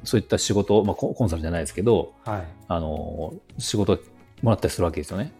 [0.04, 2.43] そういった仕事、まあ、ココンサルじゃないですけど、はい。
[2.67, 4.00] あの、仕事
[4.41, 5.32] もらったりするわけですよね。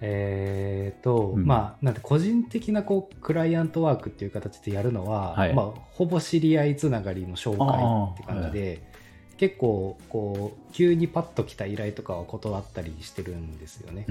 [0.00, 1.46] えーと、うん。
[1.46, 5.54] まあ、なんて個人的なこうクライアントワークっていう形でやるのは、はい。
[5.54, 8.82] まあ、ほぼ知り合いつながりの紹介って感じで、
[9.36, 14.06] 結構こう急にパッと来た依頼とかは断ったりしてるんですよね。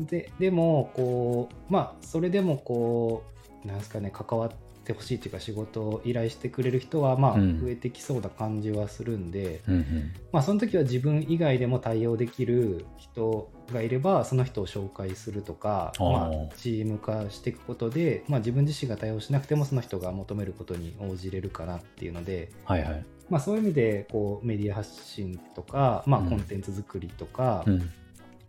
[0.00, 3.22] ででもこうまあそれでもこ
[3.64, 4.50] うなんですかね関わっ
[4.84, 10.12] てほしいというか仕事を依頼してくれる人はまあうん増えてきそうな感じはするんで、うんうん。
[10.32, 23.04] まあその時は自分以外でも対応できる人がいればその人を紹介するとかまあ、チーム化していくことで、まあ、自分自身が対応しなくてもその人が求めることに応じれるかなっていうので、はいはい。
[23.30, 27.90] まあ、そういう意味でこうメディア発信とか、まあ、うんコンテンツ作りとか、うん。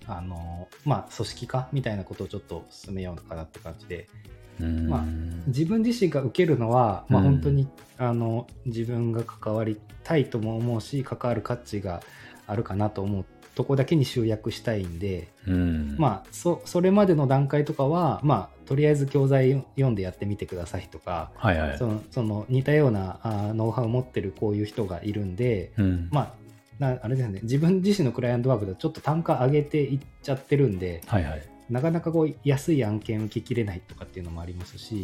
[0.07, 5.03] あのまあ、組織化みたいなことをちょっと進めようかなって感じでうんまあ
[5.47, 12.01] 自分自身が受けるのは、まあ、うん本当に、あの自分が関わりたいとも思うし関わる価値が
[12.47, 15.95] あるかなと思うとこだけに集約したいんで、うん。
[15.97, 21.77] まあそそれまでの段階とかは、まあ、とりあえず教材読んでやってみてくださいとか、はいはい。
[21.77, 26.09] そのその似たようなあーノウハウを持ってるこういう人がいるんで、うん。
[26.11, 26.45] まあ
[26.79, 31.41] なあれですね自分自身のクライアントワークでちょっと単価上げていっちゃってるんではいはい。
[31.69, 35.03] なかなかこう安い案件受けきれないとかっていうのもありますし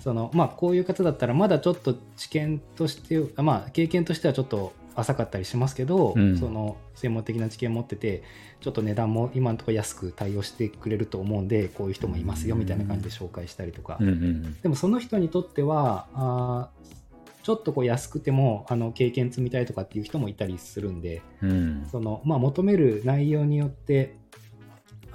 [0.00, 8.22] そのまあこういう方だったらまだちょっと知見としてあまあ経験としてはちょっと浅かったりしますけど、うんその専門的な知見持ってて
[8.62, 16.96] ちょっと値段も今のところ安く対応してくれると思うんでこういう人もいますよみたいな感じで紹介したりとか、うんうんでもその人にとってはあー
[17.42, 21.50] ちょっとこう安くてもあの経験積みたいとかっていう人もいたりするんでうん。
[21.50, 21.88] うん。
[21.92, 24.16] その、まあ、求める内容によって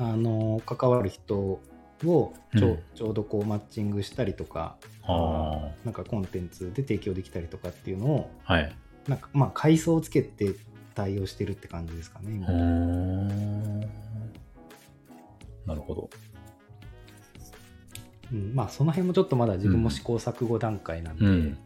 [0.01, 1.61] あの関わる人を
[2.01, 8.53] ちょ,、うんちょうどこうマッチングしたりとかあなんかコンテンツで提供できたりとかっていうのをあ。
[8.53, 8.75] はい。
[9.07, 10.55] なんかまあ階層をつけて
[10.95, 13.79] 対応してるって感じですかね今、ん。
[15.67, 16.09] なるほど。
[18.31, 21.57] うん、まあその辺もちょっとまだ自分も試行錯誤段階なんで、うん。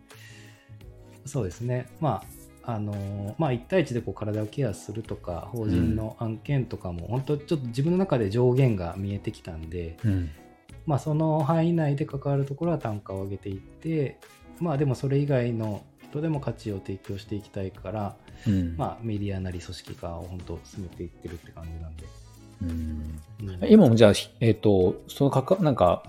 [1.25, 2.34] そうですねまあ
[2.67, 10.29] あのーまあ1対1でこう体をケアするとか法人の案件とかも本当ちょっと自分の中で上限が見えてきたんで、うん。
[10.85, 14.19] まあ、その範囲内で関わるところは単価を上げていって、
[14.59, 18.15] まあ、でもそれ以外の人でも価値を提供していきたいから、
[18.47, 18.75] うん。
[18.77, 22.05] まあ、メディアなり組織化を本当進めていってるって感じなんで。
[22.61, 26.03] うんうん今もじゃあ、えっ、と、そのかか、なんか、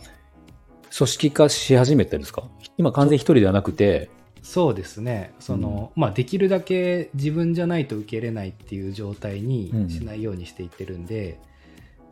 [0.96, 2.44] 組織化し始めてるんですか？
[2.78, 4.10] 今完全に一人ではなくて、
[4.46, 5.34] そうですね。
[5.40, 11.40] その、まあ、できるだけ自分じゃないと受けれないっていう状態にしないようにしていってるんで、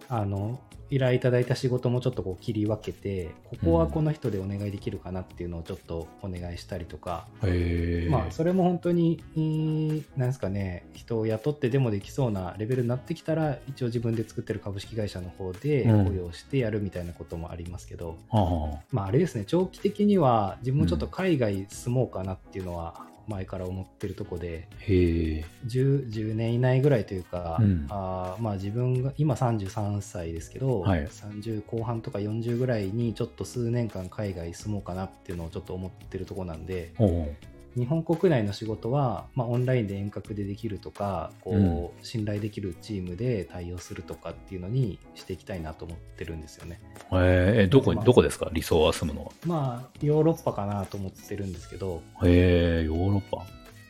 [0.08, 0.58] あの
[0.90, 8.10] 依頼いただいた仕事もちょっとこう切り分けてここはこの人でお願いできるかなっていうのをちょっとお願いしたりとか、へえ。
[8.10, 9.40] まあそれも本当にい
[9.96, 16.04] いなんですかね人を雇ってでもできそうなレベルになってきたら一応自分で作ってる株式会社の方でうん。
[16.04, 25.44] 雇用してやるみたいなこともありますけど、はあはまああれですね長期的には自分もちょっと海外住もうかなっていうのは前から思ってるとこであへえ。
[25.66, 27.86] 10, 10年以内ぐらいというか、うん。
[27.88, 31.06] あーまあ自分が今33歳ですけど、はい。
[31.06, 36.92] 30後半とか40ぐらいにちょっと数年間海外住もうかなっていうのをちょっと思ってるとこなんで
[37.76, 46.80] 日本国内の仕事は、まあ、オンラインで遠隔でできるとかこう、うん信頼できるチームで対応するとかっていうのにしていきたいなと思ってるんですよね。
[47.12, 48.48] へえ、どこに、まあどこですか？
[48.52, 49.32] 理想は住むのは。
[49.46, 53.44] まあヨーロッパかなと思ってるんですけどへえ、ヨーロッパ。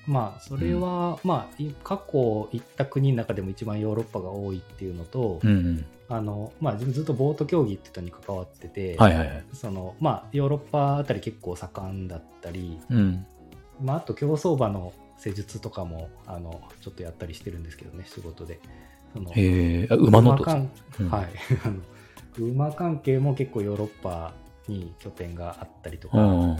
[0.07, 5.87] まあそれは、まあい過去行った国の中でも一番ヨーロッパが多いっていうのと、うんうん。
[6.07, 9.45] あのまあ、自分ずっとボート競技っていうのに関わってて、はいはいはい。
[9.55, 13.27] そのまあ、ヨーロッパあたり結構盛んだったり、うん。
[13.83, 18.61] まあ、あと競走馬の施術とかもあのちょっとやったりしてるんですけどね仕事で。
[19.13, 21.29] そのへえ、あ馬のと関うんはい
[21.65, 21.69] あ
[22.41, 24.35] の馬関係も結構ヨーロッパ
[24.67, 26.57] に拠点があったりとか、うんうん。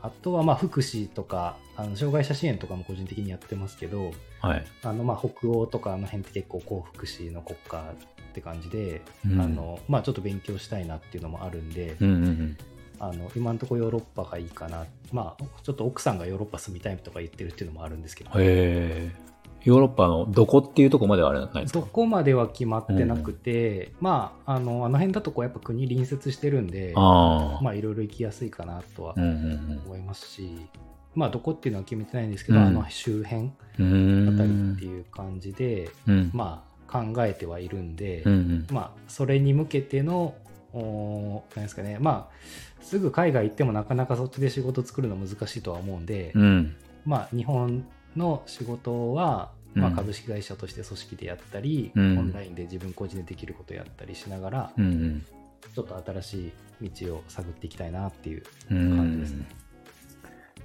[0.00, 4.64] あとはまあ福祉とかあの障害者支援とかも個人的にやってますけどはい。
[4.82, 7.92] あのまあ北欧とかあの辺って結構幸福祉の国家
[8.30, 12.56] って感じで、うんあのまあ、ちょっと勉強したいなっていうのもあるんで、うんうんうん。
[13.00, 19.10] あの今のところヨーロッパがいいかなまあちょっと奥さんがヨーロッパ住みたいとか言ってるっていうのもあるんですけど、へえ。
[19.64, 21.80] ヨーロッパのどこっていうとこまではあれないですか？
[21.80, 26.92] どこまでは決まってなくて、まああのあの辺だとこうやっぱ国隣接してるんで。
[26.94, 30.68] まあいろいろ行きやすいかなとはうんうん思いますし、
[31.14, 34.28] まあどこっていうのは決めてないんですけど、うんあの周辺うん。
[34.28, 36.30] うあたりんっていう感じで、うん。
[36.34, 38.66] まあ考えてはいるんで、うんうん。
[38.70, 40.34] まあそれに向けての
[40.74, 42.34] おーなんですかねまあ
[42.84, 46.76] すぐ海外行ってもなかなかそっちで仕事作るの難しいとは思うんで、うん。
[47.04, 55.24] まあ日本の仕事は、まあ、うん株式会社として組織でやったり、うんオンラインで自分個人でできることやったりしながら、うん
[55.74, 58.96] ちょっと新しい道を探っていきたいなっていううん。
[58.96, 59.46] 感じですね。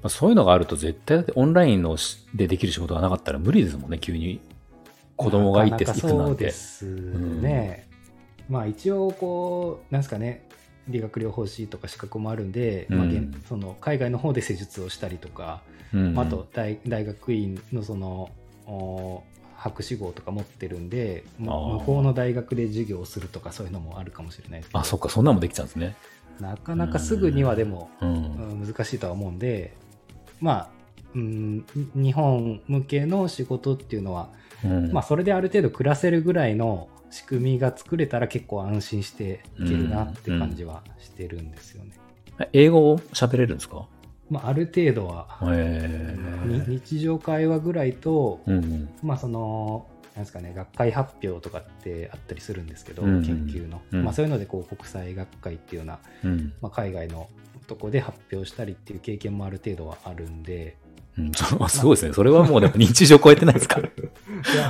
[0.02, 4.42] まあ、そういうのがあると絶対だってオンラインのしでできる仕事がなかったら無理ですもんね、急に。
[5.16, 6.52] 子供がいてなか行くなんてなかそうで。
[6.52, 6.86] す
[7.42, 7.90] ね。
[8.50, 10.48] まあ一応こうなんですかね
[10.90, 15.62] 理学療法士とか資格もあるんで、まあうん現その海外の方で施術をしたりとか、
[15.94, 18.30] うんあと大大学院のその
[18.68, 19.24] お
[19.60, 25.96] 博士号とか持ってるんで向こうの大学で授業をするとかそういうのもあるかもしれないですあ、そっか、そんなのもできちゃうんですね。
[26.40, 28.10] なかなかすぐにはでも、うん。
[28.10, 28.16] う
[28.64, 29.74] ん難しいとは思うんで
[30.40, 30.70] まあ、
[31.14, 34.30] うん、日本向けの仕事っていうのは、
[34.64, 34.92] うん。
[34.94, 41.92] まあ、それである程度暮らせるぐらいの仕組みが作れたら結構安心していけるなって感じはしてるんですよね。
[42.54, 43.88] 英語を喋れるんですか？
[44.30, 46.16] まあ、ある程度は、え。
[46.68, 48.90] 日常会話ぐらいと、うんうん。
[49.02, 57.30] まあそのなんですかね学会発表とかってあったりするんですけど、うん研究の、うんまあ、そういうのでこう国際学会っていうような、うんまあ、海外の
[57.68, 60.78] とこで発表したりっていう経験もある程度はあるんで
[61.20, 62.14] うん、すごいですね。
[62.14, 63.82] それはもうでも日常超えてないですか？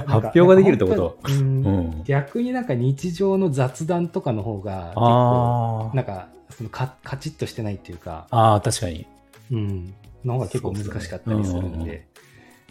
[0.05, 0.95] 発表ができるってこと？
[0.95, 1.65] と、うん。
[1.65, 2.03] うん。
[2.03, 8.37] 逆になんか日常の雑談とかの方が結構あなんかそのかカチッとしてないっていうか、あ。
[8.37, 9.05] ああ、確かに。
[9.51, 9.93] うん、
[10.25, 12.07] の方が結構難しかったりするんで。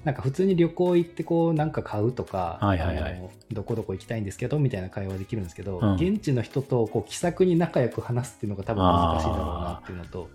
[0.05, 3.31] なんか普通に旅行行ってこうなんか買うとか、はいはいはい。
[3.51, 5.95] どこどこ行きたいんですけどみたいな会話できるんですけど、うん。
[5.95, 10.31] 現地の人とこう気さくに仲良く話すっていうのが多分難しいだろうなっていうのと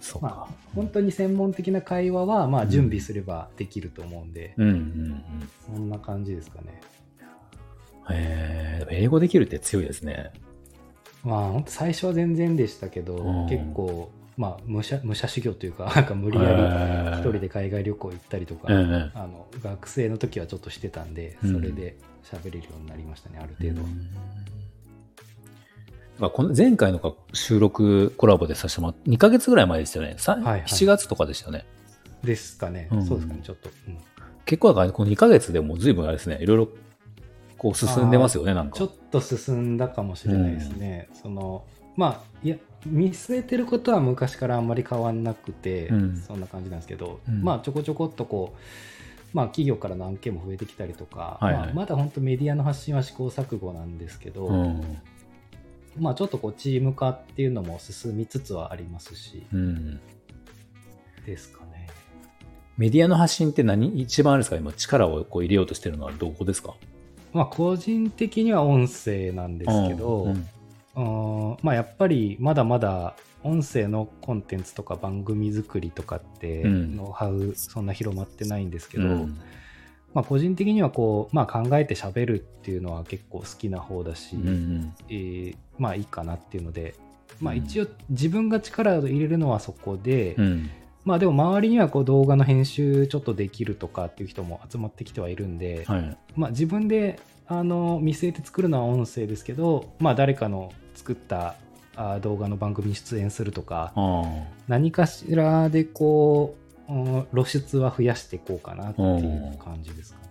[0.00, 0.26] そうか。
[0.28, 5.24] まあ本当に専門的な会話はまあ準備すればできると思うんで、うんうんうん。
[5.66, 6.80] そんな感じですかね。
[8.10, 10.32] へえ、英語できるって強いですね。
[11.24, 23.88] まあ本当最初は全然でしたけど、うん結構まあ武者武者修行というか なんか無理やり一人で海外旅行行ったりとか、うんうんあの学生の時はちょっとしてたんで、うんそれで喋れるようになりましたねある程度は。
[26.20, 30.14] まあこの前回の収録コラボでさせてもらって2ヶ月ぐらい前ですよね。
[30.18, 31.64] さはいはい7月とかでしたよね。
[32.22, 33.98] ですかね、うんそうですかねちょっと、うん
[34.46, 36.38] 結構だからこの2ヶ月でもう随分あれですね。
[36.40, 36.68] いろいろ
[37.56, 38.76] こう進んでますよね、なんか。
[38.76, 41.08] ちょっと進んだかもしれないですね。
[41.12, 41.64] その
[41.94, 54.98] まあいや見据えてることは昔からあんまり変わんなくて、うんそんな感じなんですけど、うんまあちょこちょこっとこう、まあ、企業からの案件も増えてきたりとか、はいはいまあ、まだ本当メディアの発信は試行錯誤なんですけど、うん。
[55.98, 60.00] まあ、ちょっとこうチーム化っていうのも進みつつはありますし、うん。
[61.26, 61.88] ですかね。
[62.76, 64.00] メディアの発信って何？
[64.00, 64.56] 一番あれですか？
[64.56, 66.74] 今力をこう入れようとしてるのはどこですか？
[67.32, 70.48] まあ個人的には音声なんですけど、うん
[70.94, 71.56] うん。
[71.62, 76.96] まあやっぱりまだまだ音声のコンテンツとか番組作りとかってうん。
[76.96, 79.40] ノウハウそんな広まってないんですけど、うん。
[80.14, 84.94] まあ個人的にはこう、まあ、考えて喋るっていうのは結構好きな方だし、うんうん。
[85.08, 86.94] えーまあいいかなっていうので、
[87.40, 90.70] まあ、うん一応自分が力を入れるのはそこで、うん。
[91.02, 96.16] まあでも周りにはこう動画の編集ちょっとできるとかっていう人も集まってきてはいるんで、はい。
[96.36, 97.18] まあ、自分で
[97.48, 101.56] あの見据えて作るのは音声ですけど、まあ、誰かの作った
[101.96, 104.22] あ動画の番組に出演するとかあ
[104.68, 106.54] 何かしらでこ
[106.88, 110.28] ううん露出は増やしていこうかなっていう感じですかね。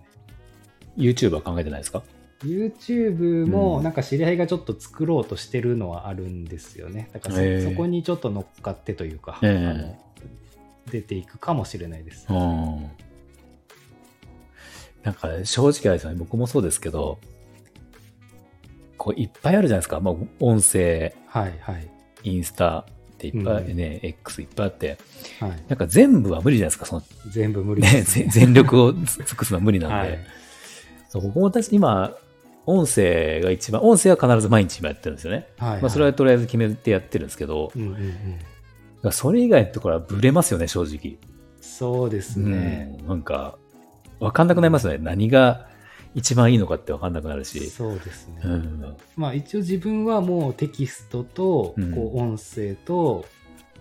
[0.96, 2.02] あ YouTube は考えてないですか？
[2.42, 3.50] YouTube うん。
[3.50, 7.10] もなんか知り合いがちょっと作ろうとしてるのはあるんですよね。
[7.12, 7.60] だからそ,、へえ。
[7.62, 9.66] そこにちょっと乗っかってというか、ええ。
[9.66, 9.98] あの
[10.90, 12.26] 出ていくかもしれないです。
[12.28, 12.90] うん。
[15.02, 16.16] なんか正直あれですよね。
[16.18, 17.18] 僕もそうですけど
[18.98, 21.90] こういっぱいあるじゃないですか、まあ、音声はいはい。
[22.22, 22.84] インスタっ
[23.16, 23.76] ていっぱいうん。
[23.76, 24.98] ね、X いっぱいあって。
[25.40, 30.18] はい、なんか全部は無理じゃないですかその、全部無理ね、全力を尽くすのは無理なんで、はい。
[31.08, 32.14] そう僕も私今
[32.70, 37.94] 音声が一番音声は必ず毎日今やってるんですよね、はい、まあ、それはとりあえず決めてやってるんですけど、うんうん
[39.02, 39.12] うん。
[39.12, 41.18] それ以外のところはブレますよね正直。
[41.60, 42.96] そうですね。
[43.00, 43.58] うん、なんか
[44.18, 44.98] 分かんなくなりますよね。
[44.98, 45.68] 何が
[46.14, 48.40] 一番いいのかって分かんなくなるし、そうですね。
[48.44, 51.94] うん、まあ一応自分はもうテキストとうん。
[51.94, 53.24] こう音声と、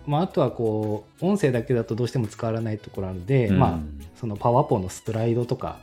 [0.06, 3.60] まああとはこう音声だけだとどうしても使わないところなので、うん。
[3.60, 3.80] まあ
[4.16, 5.80] そのパワポのスライドとか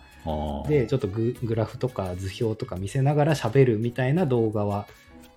[0.68, 4.86] でちょっとググラフとか図表とか見せながら喋るみたいな動画は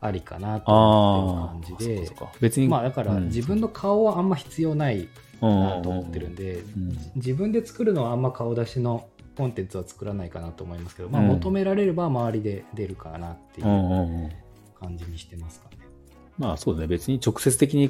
[0.01, 2.11] ありかなと思ってる感じで。
[2.39, 3.25] 別にまあだからうん。
[3.25, 5.07] 自分の顔はあんま必要ない
[5.41, 14.31] なと思ってるんで、うん自分で作るのはあんま顔出しのコンテンツは作らないかなと思いますけど、まあ、うん求められれば周りで出るかなっていううんうんうん。
[14.79, 15.77] 感じにしてますかね。
[16.37, 16.87] まあそうですね。
[16.87, 17.89] 別に直接的に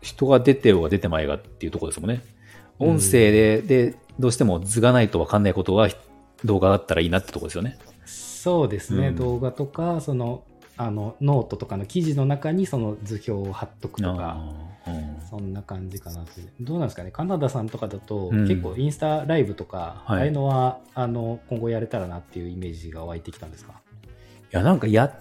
[0.00, 2.22] 人が出てようが出てまいがっていうところですもんね。
[2.78, 5.88] 音声で,、でどうしても図がないと分かんないことは
[6.44, 7.78] 動画だったらいいなってところですよね。
[8.04, 9.16] そうですね、うん。
[9.16, 10.44] 動画とかその
[10.76, 14.38] あのノートとかの記事の中にその図表を貼っとくとか。
[14.86, 15.18] うん。
[15.28, 16.40] そんな感じかなって。
[16.60, 18.48] どうなんですかね、カナダさんとかだと、うん。
[18.48, 20.18] 結構インスタライブとか、はい。
[20.20, 24.06] ああいうのはあの今後やれたらなっていうイメージが湧いてきたんですか、い
[24.50, 25.12] やなんかやっ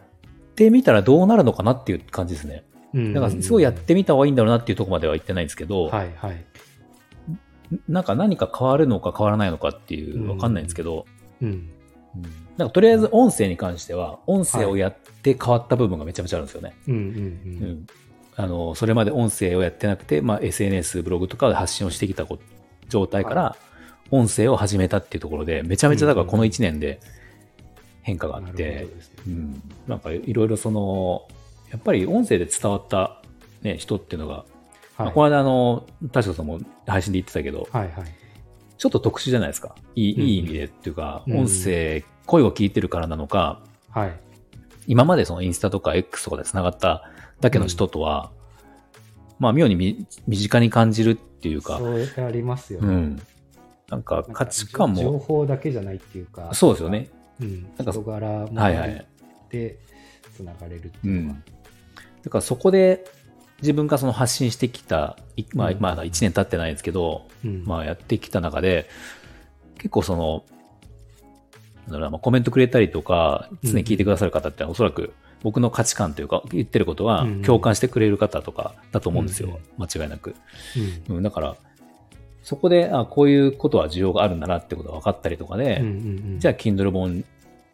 [0.56, 2.64] てみたらどうなるのかなっていう感じですね。
[2.94, 3.14] うん。
[3.14, 6.46] だからすごいやってみた方がいいんだろうなっていうところまでは言ってないんですけど、はいはい。
[7.88, 11.06] なんか何か変わるのか変わらないのかっていう分かんないんですけど、
[11.42, 11.50] うん。
[11.50, 11.70] うん
[12.58, 16.74] なんかとりあえず音声に関しては音声をやって変わった部分がめちゃめちゃあるんですよね。
[16.88, 17.04] うんうんう。
[17.04, 17.88] うんん
[18.36, 22.38] あのそれまで音声をやってなくて、まあ、SNS ブログとかで発信をしてきたこ
[22.88, 23.56] 状態から
[24.12, 27.00] 音声を始めたっていうところでめちゃめちゃだからこの1年で
[28.04, 29.16] 変化があって、ほどですね。
[29.28, 31.28] うん、なんかいろいろその
[31.72, 33.22] やっぱり音声で伝わった、
[33.64, 34.46] ね、人っていうのが、
[34.98, 38.06] まはいあこの間あの田代さんも配信で言ってたけどはいはい。
[38.78, 39.76] ちょっと特殊じゃないですか？
[39.96, 44.20] いい,、うんいい意味でっていうか、うん音声声を聞いてるからなのかはい。
[44.86, 47.10] 今までそのインスタとか X とかで繋がった
[47.42, 48.32] だけの人とは、
[49.40, 52.88] まあ妙にみ身近に感じるっていうか、そうありますよね。
[52.88, 53.22] うん。
[53.90, 57.10] なんか価値観情も、報だけじゃないっていうか、そうですよね。
[57.42, 59.08] うん、なんか人柄もはいはい。
[59.50, 59.78] で
[60.36, 61.44] つながれるってういうのはん。
[62.24, 63.06] だからそこで
[63.62, 65.78] 自分がその発信してきた、いまあ、うん。
[65.80, 67.64] まだ1年経ってないんですけど、うん。
[67.66, 68.90] まあやってきた中で、
[69.78, 70.44] 結構その、
[71.88, 79.60] なんだろコメントくれたりとか、常に聞いてくださる方っておそらく僕の価値観というか、言ってることはうん共感してくれる方とかだと思うんですよ。
[79.78, 79.84] うん。
[79.84, 80.36] 間違いなく。
[81.10, 81.16] うん。
[81.18, 81.56] うん、だから、
[82.44, 85.92] そこで、あ、こういうことは需要があるんだなってことが分かったりとかで、うんうんう
[86.36, 86.40] ん。
[86.40, 87.24] じゃあ Kindle 本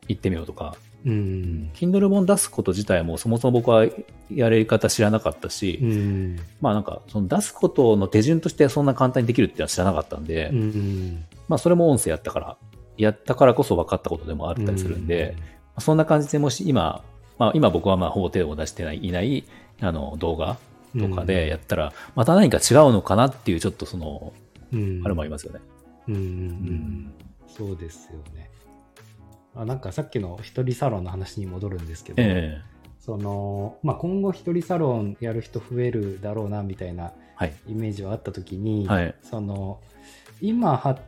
[0.08, 0.76] 行ってみようとか、
[1.06, 3.86] うん、Kindle 本出すこと自体もそもそも僕は
[4.34, 6.40] やり方知らなかったし、うん。
[6.62, 10.58] まあなんかその出すことの手順としてそんな簡単にできるっていうのは知らなかったんで、うん。
[10.58, 12.58] うんまあそれも音声やったから、
[12.98, 15.36] やったからこそ分かったことでもあったりするんで、
[15.80, 17.04] そんな感じでもし今、
[17.38, 19.44] まあ今僕はまあほぼ手を出してないいない
[19.82, 20.58] あの動画
[20.98, 24.34] とかでやったら、また何か違うのかなっていうちょっとその、
[24.72, 25.60] うん、あれもありますよね。
[26.08, 27.14] うんうんううんん。
[27.48, 28.50] そうですよね。
[29.56, 37.54] あなんかさっきの一人サロンの話に戻るんですけど、ええそのまあ、今後一人サロンやる人増えるだろうなみたいなはい。
[37.68, 39.16] イメージはあった時に、はい。
[39.22, 39.80] その
[40.42, 41.00] 今は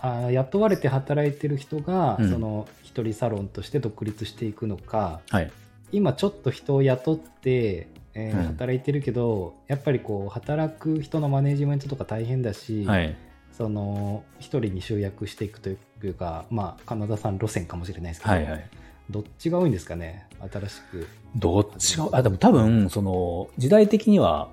[0.00, 5.50] あ雇われて働いてる人が、うんその一人サロンとして独立していくのかはい。
[5.92, 13.14] 今ちょっと人を雇って、えーうん働いてるけどやっぱりこう働く人のマネジメントとか大変だし、はい。
[13.60, 15.74] その一人に集約していくとい
[16.08, 18.70] うかまあカナダ産路線かもしれないですけど、はいはい。
[19.10, 21.06] どっちが多いんですかね新しく。
[21.36, 24.48] どっちが、あ、でも多分、その、時代的には、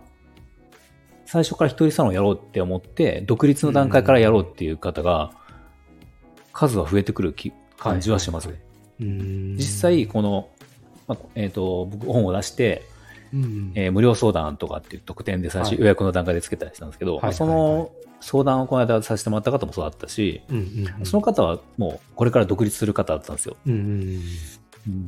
[1.25, 5.31] 最初から一人サロンやろうって思って、独立の段階からやろうっていう方が、
[6.51, 8.49] 数は増えてくる気感じはします。
[8.49, 8.57] はい
[9.01, 9.55] うん。
[9.57, 10.49] 実際、この、
[11.07, 12.83] まあえっ、と、僕本を出して、
[13.33, 15.79] うんえー無料相談とかっていう特典で最初はい。
[15.81, 17.65] 予約の段階でつけたりしたんですけど、はいまあそはいはい。
[17.67, 20.63] の相談をこの間させてもらった方もそうだったし、うんうん
[20.99, 21.05] うん。
[21.05, 23.55] その方はもうこれから独立する方だったんですよ。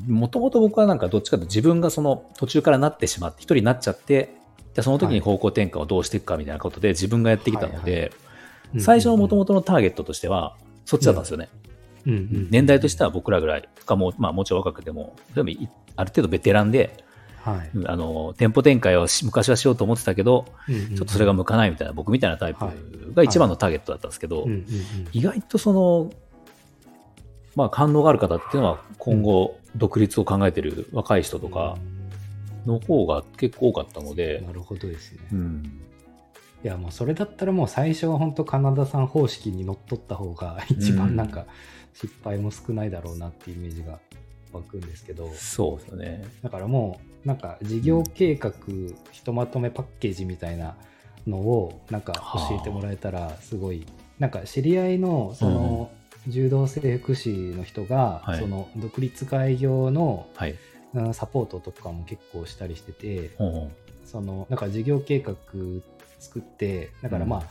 [0.07, 4.36] もともと僕はなんかどっちかというと自分がその途中からなってしまって、一人になっちゃって、
[4.74, 8.12] じゃあその時に方向転換をどうしていくかみたいなことで自分がやってきたので、はいうん
[8.78, 10.55] 最初のもともとのターゲットとしては、
[10.86, 11.49] そっちだったんですよね。
[12.05, 13.68] うんうん年代としては僕らぐらい。
[13.84, 17.03] かもう、まあもちろん若くても、でもいある程度ベテランで、
[17.42, 17.70] はい。
[17.86, 22.76] あの、店舗展開をし昔はしようと思ってたけど、うんうんちょっとそれが向かないみたいな、僕みたいなタイプはい。
[23.14, 24.66] が一番のターゲットだったんですけど、うんうんうん。
[25.12, 26.12] 意外とその、
[27.56, 31.78] まあ感動がある方っていうのは今後独立を考えてる若い人とか
[32.66, 35.82] の方が結構多かったので、なるほどですね、いうん、
[36.64, 41.46] やもうそれだったらもう最初は本当カナダ産方式にのっとった方が一番なんか
[41.94, 44.00] 失敗も少ないだろうなっていうイメージが
[44.54, 46.26] 湧くんですけどそうですよね。
[46.43, 48.54] だからもうなんか事業計画
[49.12, 50.76] ひとまとめパッケージみたいな
[51.28, 53.86] のをなんか教えてもらえたらすごい
[54.20, 55.91] なんか知り合いのその
[56.28, 60.52] 柔道整復師の人がはいその独立開業のはい。
[60.52, 60.60] うん
[61.14, 63.72] サポートとかも結構したりしててほうほ
[64.06, 65.36] そのなんか事業計画
[66.18, 67.45] 作ってだからまあ、うん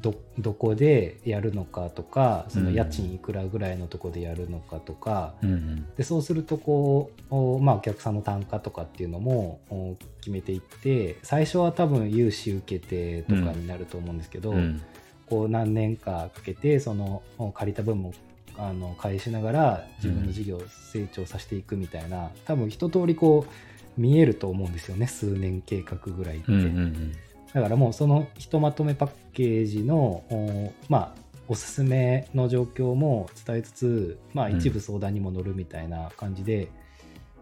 [0.00, 2.74] どどこでやるのかとかそのうん。
[2.74, 5.86] 家賃いくらぐらいのとこでやるのかとか、ううんうん。
[5.96, 14.82] でそうするとこうお,、まあ、お客さんの単価とかっていうのもお決めていって最初は多分融資受けてとかになると思うんですけど、うん。
[15.26, 18.12] こう何年かかけてそのお借りた分も
[18.58, 25.06] あの返しながら自分の事業を成長させていくみたいな、多分一通りこう見えると思うんですよね。
[25.06, 26.52] 数年計画ぐらいって。
[26.52, 27.12] うんうんうん
[27.52, 29.96] だからもうそのひとまとめパッケージの
[30.30, 31.20] おまあ
[31.50, 34.58] おすすめの状況も伝えつつ、まあ、うん。
[34.58, 36.70] 一部相談にも乗るみたいな感じで、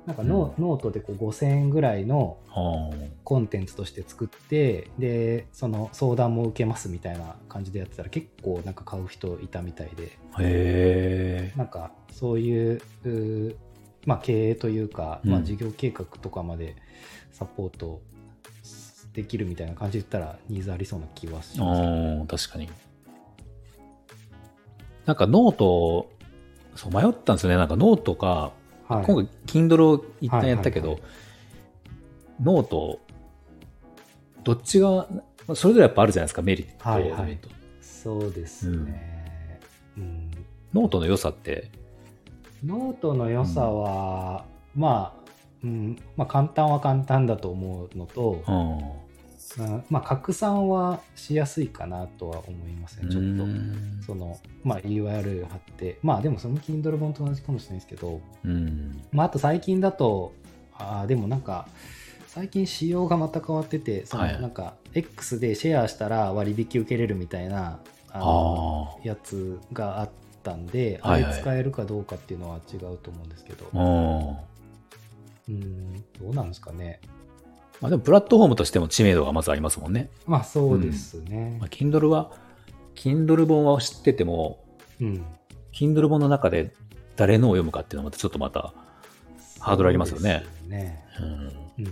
[0.06, 2.90] なんかノ,、ノートでこう5000円ぐらいのは
[3.24, 10.18] コンテンツとして作ってでその相談も受けますみたいな感じでやってたら結構なんか買う人いたみたいで。
[10.32, 11.52] あへえ。
[11.56, 12.80] なんかそういう
[14.06, 15.44] まあ、経営というか、まあ、うん。
[15.44, 16.76] 事業計画とかまで
[17.30, 18.00] サポート
[19.18, 22.70] できるみたいな感じで言ったらニーズありそうな気はします、ああ、確かに。
[25.06, 26.08] なんか note、
[26.76, 27.56] そう迷ったんですよね。
[27.56, 28.52] なんかノートか、
[28.86, 31.00] はい、今回 Kindle を一旦やったけど、はい
[32.40, 33.00] note、
[34.44, 37.48] どっちが、まあそれぞれやっぱあるじゃないですか、メリット、はいはいデメリット。
[37.80, 39.60] そうですね、
[39.96, 40.30] うん。
[40.72, 41.72] ノートの良さって、
[42.64, 44.44] ノートの良さは、
[44.76, 45.30] まあ、
[45.64, 45.98] うん。
[46.16, 49.07] まあ、簡単は簡単だと思うのと、うん。
[49.58, 53.44] うんまあ、拡散はしやすいかなとは思いますね、ちょっと。
[53.44, 59.02] うんその、まあ、URL 貼って、まあ、でもその Kindle 本と同じかもしれないですけど、うん。
[59.12, 60.32] まあ、あと最近だと、
[60.74, 61.66] あーでもなんか、
[62.26, 67.80] 最近仕様がまた変わってて、そのはいなんか、X でシェアしたら割引受けれるみたいな、
[68.10, 70.10] あのあやつがあっ
[70.42, 73.78] たんで、あはいはいれ使えるかどうかっていうのは違うと思うんですけど、あ。
[75.48, 75.54] うん。
[75.54, 77.00] うん、どうなんですかね。
[77.80, 80.10] まあでもプラットフォームとしても知名度がまずありますもんね。
[80.26, 81.68] まあ、そうですねまあ、。
[81.68, 82.32] Kindle は、
[82.94, 84.64] Kindle 本は知ってても、
[85.00, 85.24] うん。
[85.72, 86.74] Kindle 本の中で
[87.16, 88.72] 誰のを読むかっていうのはまたちょっとまた、
[89.60, 91.04] ハードルありますよねそうね。
[91.20, 91.24] うん。
[91.24, 91.46] うんうん
[91.78, 91.88] う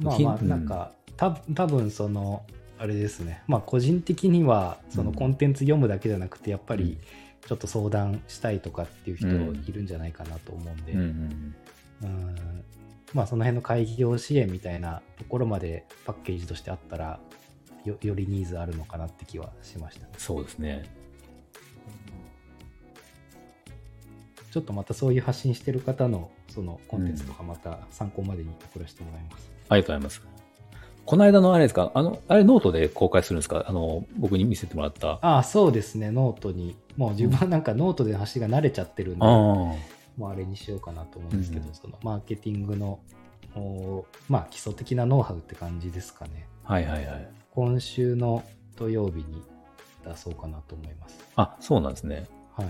[0.00, 0.04] ん。
[0.04, 2.44] まあまあ、うんなんか、た多分その、
[2.78, 3.42] あれですね。
[3.46, 6.98] まあ、個人的には、そのうんコンテンツ読むだけじゃなくて、やっぱうんり、
[7.46, 11.54] ちょっと相談したいとかっていう人うんいるんじゃないかなと思うんで、うんううん
[12.04, 12.64] ん
[13.14, 17.20] まあ、その辺の開業支援みたいなところまでパッケージとしてあったら、
[17.84, 20.12] よよりニーズあるのかなって気はしましたね。
[20.18, 20.84] そうですね。
[24.50, 29.50] ちょっとまたそういう発信してる方のそのコンテンツとかまた参考までに送らせてもらいます。
[29.68, 30.22] ありがとうございます。
[31.04, 31.92] この間のあれですか？
[31.94, 33.64] あの、あれノートで公開するんですか？
[33.68, 35.10] あの、僕に見せてもらった。
[35.12, 36.74] あああ、そうですね、ノートに。
[36.96, 39.28] もう自分はなんかノートでの発信が慣れちゃってるんで、あ
[40.16, 43.00] もうあれにしようかなと思うんですけど、うんそのマーケティングの、
[43.54, 46.48] おまあ基礎的なノウハウって感じですかね。
[46.64, 47.28] はいはいはい。
[47.52, 48.42] 今週の
[48.76, 49.42] 土曜日に
[50.04, 51.18] 出そうかなと思います。
[51.36, 52.26] あ、そうなんですね。
[52.54, 52.68] はい。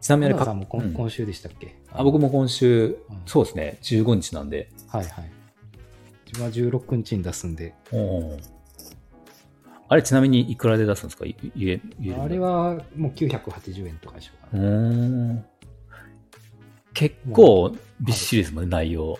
[0.00, 1.76] ちなみにあれか田さんも今,、うん今週でしたっけ？
[1.92, 4.70] あ僕も今週、うんそうですね、15日なんで。
[4.88, 5.30] はいはい。
[6.26, 8.38] 自分は16日に出すんで、おー
[9.86, 11.24] あれちなみにいくらで出すんですか？
[11.24, 14.66] あれはもう980円とかでしょうかうね。
[14.66, 15.44] ーん。
[16.94, 19.18] 結構びっしりですもんね、内容。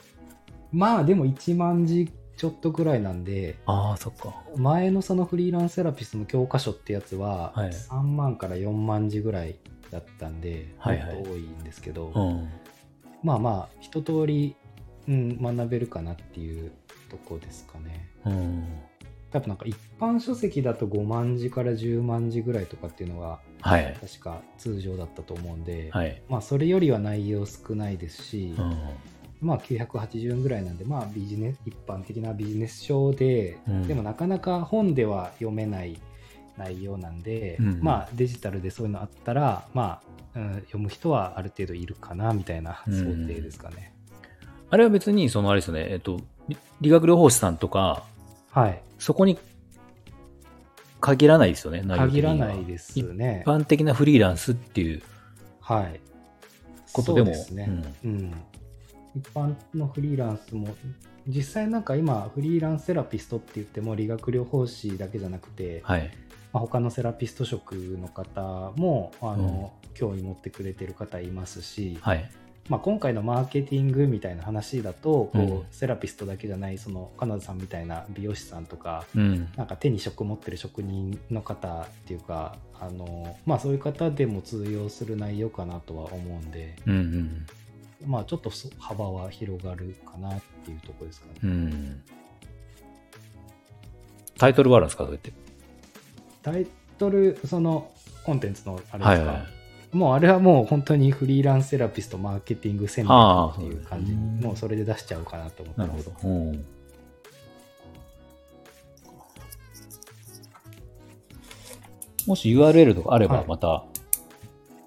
[0.73, 4.35] まあでも1万字ちょっとぐらいなんで、ああ、そっか。
[4.57, 9.57] 前のそのフリーランスセラピストの教科書ってやつははい3万から4万字ぐらい
[9.91, 12.49] だったんで、はいはいもっと多いんですけど、うん。
[13.23, 14.57] まあまあ一通り、
[15.09, 16.73] うん、学べるかなっていう
[17.11, 18.09] とこですかね。
[18.25, 18.65] うん。
[19.31, 23.97] 多分なんか一般書籍だと5万字から10万字ぐらいとかっていうのがはい。
[23.99, 26.21] 確か通常だったと思うんで、はい。
[26.29, 28.77] まあそれよりは内容少ないですし、うん。
[29.41, 35.99] まあ980円ぐらいなんで、まあビジネス、一般的なビジネス書で、うんでもなかなか本では読めない
[36.59, 40.03] 内容なんで、うんまあデジタルでそういうのあったら、ま
[40.35, 43.95] あ、うん読む人はある程度いるかなみたいなうん想定ですかね。
[44.69, 48.03] あれは別に、そのあれですよね、えっと、理理学療法士さんとか、
[48.51, 48.83] はい。
[48.99, 49.39] そこに
[51.05, 53.49] 限らないですよね、内容的限らないですね一。
[53.49, 55.03] 般的なフリーランスっていう
[55.61, 56.01] はい。
[56.93, 57.27] ことでも。
[57.27, 57.69] ですね。
[58.05, 58.35] うん。
[59.15, 60.75] 一般のフリーランスも、
[61.27, 66.11] 実際なんか今、フリーランスセラピストって言っても理学療法士だけじゃなくて、はい。
[66.53, 72.31] まあ、他のセラピスト職の方もあの、興味持ってくれてる方いますし、はい。
[72.69, 79.49] まあ、今回のマーケティングみたいな話だとこう、うんセラピストだけじゃないそのカナダさんみたいな美容師さんとかうん。
[79.57, 87.47] なんか手に職持ってる職人の方っていうかあの、まあ、そういう方でも通用する内容かなとは思うんで、うんうん。
[88.07, 91.33] まあ、ちょっとそ幅は広がるかなっていうところですかね。
[91.43, 92.03] うん。
[94.39, 95.33] タイトルはあるんですか、どうやって。
[96.43, 96.67] タイ
[96.99, 97.91] トルその
[98.25, 99.64] コンテンツのあれですか、はいはい
[99.95, 106.29] もうあれはもう本当にフリーランスセラピストマーケティング戦ああ略っていう感じにもうそれで出しちゃおうかなと思ってますなるほど。
[106.29, 106.65] うん。
[112.27, 113.85] もし URL とかあればはいまた、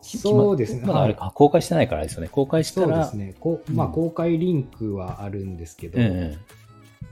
[0.01, 2.27] そうですねまだあれか、公開してないからですよね。
[2.27, 6.37] 公開したら、そうですねこう、まあ、うん公開リンクはあるんですけど、うんうん。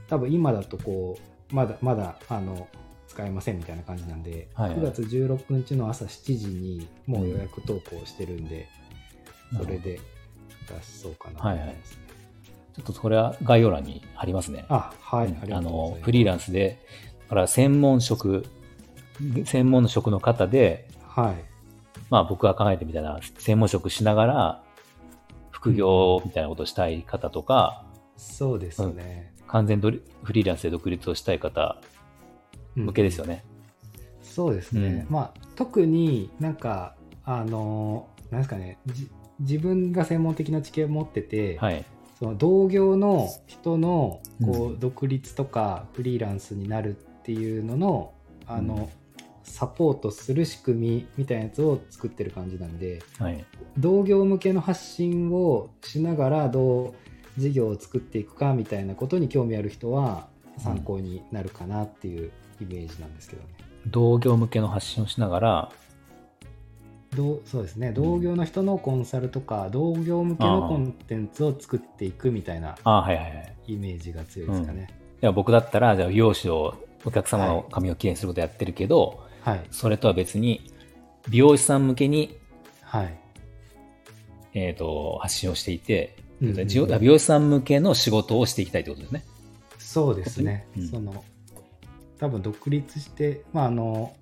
[0.08, 1.16] 多分今だとこ
[1.50, 2.68] うまだまだあの
[3.16, 8.68] 使えませんみたいな感じなんで、はいはい9月16日の朝7時にもう予約投稿してるんで、
[9.52, 10.00] うんそれで
[10.68, 11.98] 出そうかなと思いますね。
[12.74, 14.66] ちょっとそれは概要欄に貼りますね。
[14.68, 15.60] あはい、うんあ。
[15.60, 16.84] のフリーランスで、
[17.22, 18.44] だから専門職、
[19.44, 21.34] 専門の職の方で、はい
[22.10, 24.62] まあ僕が考えてみたいな専門職しながら、
[25.50, 27.86] 副業みたいなことをしたい方とか、
[28.16, 29.32] そうですね。
[29.46, 31.80] 完全ドリフリーランスで独立をしたい方
[32.76, 33.44] 向けですよね。
[34.22, 39.08] そうですね、うんまあ特になんかあのなんですかねじ
[39.40, 41.84] 自分が専門的な知見を持ってて、はい。
[42.18, 48.12] その同業の人のこうう独立とかフリーランスになるっていうのの
[48.46, 48.88] あの、うん
[49.46, 53.44] サポートする仕組みみたいなやつを作ってる感じなんではい。
[53.78, 56.94] 同業向けの発信をしながらど
[57.38, 63.48] う事業を作っていくかみたいなことに興味ある人は参考になるかなっていうイメージなんですけどね。
[63.86, 65.72] 同業向けの発信をしながら、
[67.14, 67.92] どうそうですね。
[67.92, 73.54] 同業の人のコンサルとか同業向けのコンテンツを作っていくみたいなああ、はいはいはい。
[73.68, 74.88] イメージが強いですかね。
[75.20, 79.64] では僕だったら、じゃあ美容師をお客様の髪をきれいにすることやってるけど、はい。
[79.70, 80.72] それとは別に、
[81.28, 82.36] 美容師さん向けに、
[82.82, 83.18] はい。
[84.54, 86.68] えっ、と、発信をしていて、うんうんうん。
[86.68, 89.24] じ美容師さん向けの仕事をしていきたいってことですね。
[89.78, 90.88] そうですね、うん。
[90.88, 91.24] その
[92.18, 94.14] 多分独立してまああの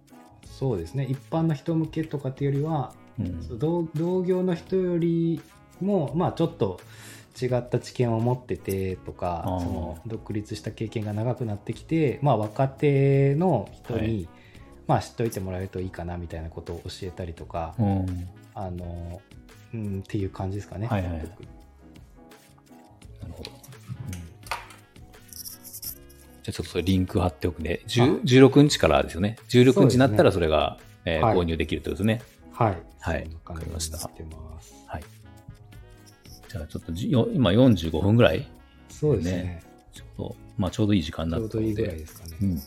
[0.46, 5.40] そうですね一般の人向けとかっていうよりは、うん同同業の人より
[5.80, 6.80] もまあちょっと
[7.40, 14.28] 違った知見を持っててとかその独立した経験が長くなってきて、まあ、若手の人に、はい
[14.86, 18.28] まあ、知っといてもらえるといいかなみたいなことを教えたりとか、うん。
[18.54, 19.20] あの
[19.72, 20.86] うん、っていう感じですかね。
[20.86, 21.22] はいはいうんな
[23.28, 23.50] るほど。
[26.44, 29.36] じゃあちょっとリンク貼っておくんで、10 16日からですよね。
[29.48, 32.22] 16日になったらそれが、え購入できるということですね。
[32.52, 32.82] はい。
[33.00, 34.74] はいそんな感じになってます。
[34.86, 35.04] はい。
[36.48, 38.46] じゃあちょっとじよ今45分ぐらい
[38.90, 39.32] そうですね。
[39.32, 39.62] ね
[39.94, 41.52] ちょうど、まあちょうどいい時間になったので。
[41.52, 42.36] ちょうどいいぐらいですかね。
[42.42, 42.62] うん。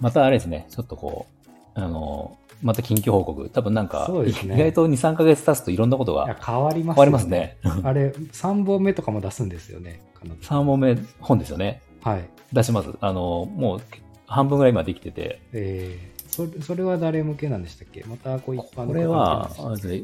[0.00, 3.50] またあれですね、ちょっとこう、あの、また緊急報告。
[3.50, 7.58] 多分なんか、意外と2、3ヶ月経つといろんなことが変わります変わりますね。
[7.82, 10.00] あれ、3本目とかも出すんですよね。
[10.14, 11.82] 彼女3問目本ですよね。
[12.02, 12.28] はい。
[12.52, 12.90] 出します。
[13.00, 13.80] あの、もう
[14.26, 18.04] 半分ぐらい今できてて、えー、それそれは誰向けなんでしたっけ？
[18.04, 19.50] またこう一般のこれは、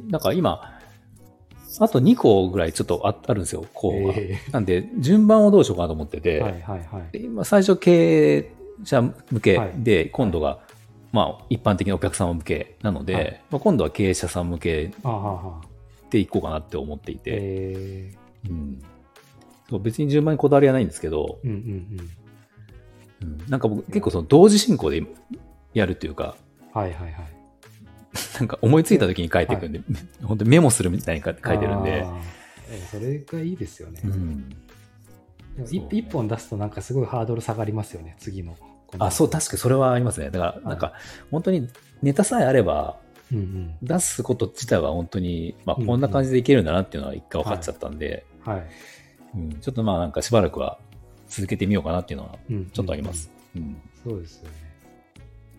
[0.09, 0.79] なんか今、
[1.81, 4.15] あと2個ぐらいちょっとああるんですよ、候補が。
[4.15, 7.13] けなんで順番をどうしようかなと思ってて、はいはいはい。
[7.13, 8.53] で今最初経営
[8.85, 10.61] 者向けで、今度が、
[11.13, 13.41] まあ、一般的なお客様向けなので、はい。
[13.51, 14.91] まあ、今度は経営者さん向け
[16.11, 18.15] でいこうかなって思っていて、え
[18.49, 18.83] うん、
[19.79, 22.09] 別に順番にこだわりはないんですけど、ー、うんうんうん
[23.49, 25.03] なんか僕結構その同時進行で
[25.75, 26.37] やるというか、
[26.75, 26.81] うん。
[26.83, 27.39] はいはいはい。
[28.39, 29.81] なんか思いついた時に書いていくんで、
[30.23, 32.07] 本当にメモするみたいに書いてるんで
[32.91, 34.01] それがいいですよね。
[34.05, 34.57] うん、
[35.69, 38.57] 一一本出すとなんかすごいハードル下がりますよね、次の。
[38.99, 40.31] あ、そう、確かにそれはありますね。
[40.31, 40.95] だから、なんか、
[41.31, 41.69] 本当に
[42.03, 42.97] ネタさえあれば、
[43.31, 43.77] うんうん。
[43.83, 48.67] 出すこと自体は本当に、まあ、こんな感じでいけるんだなっていうのは一回分かっちゃったんで、はい。
[49.35, 50.79] うん、ちょっとまあなんかしばらくは
[51.29, 53.31] 続けてみようかなっていうのはうんちょっとあります。
[53.35, 53.77] うんうん。
[54.05, 54.55] そうですよね。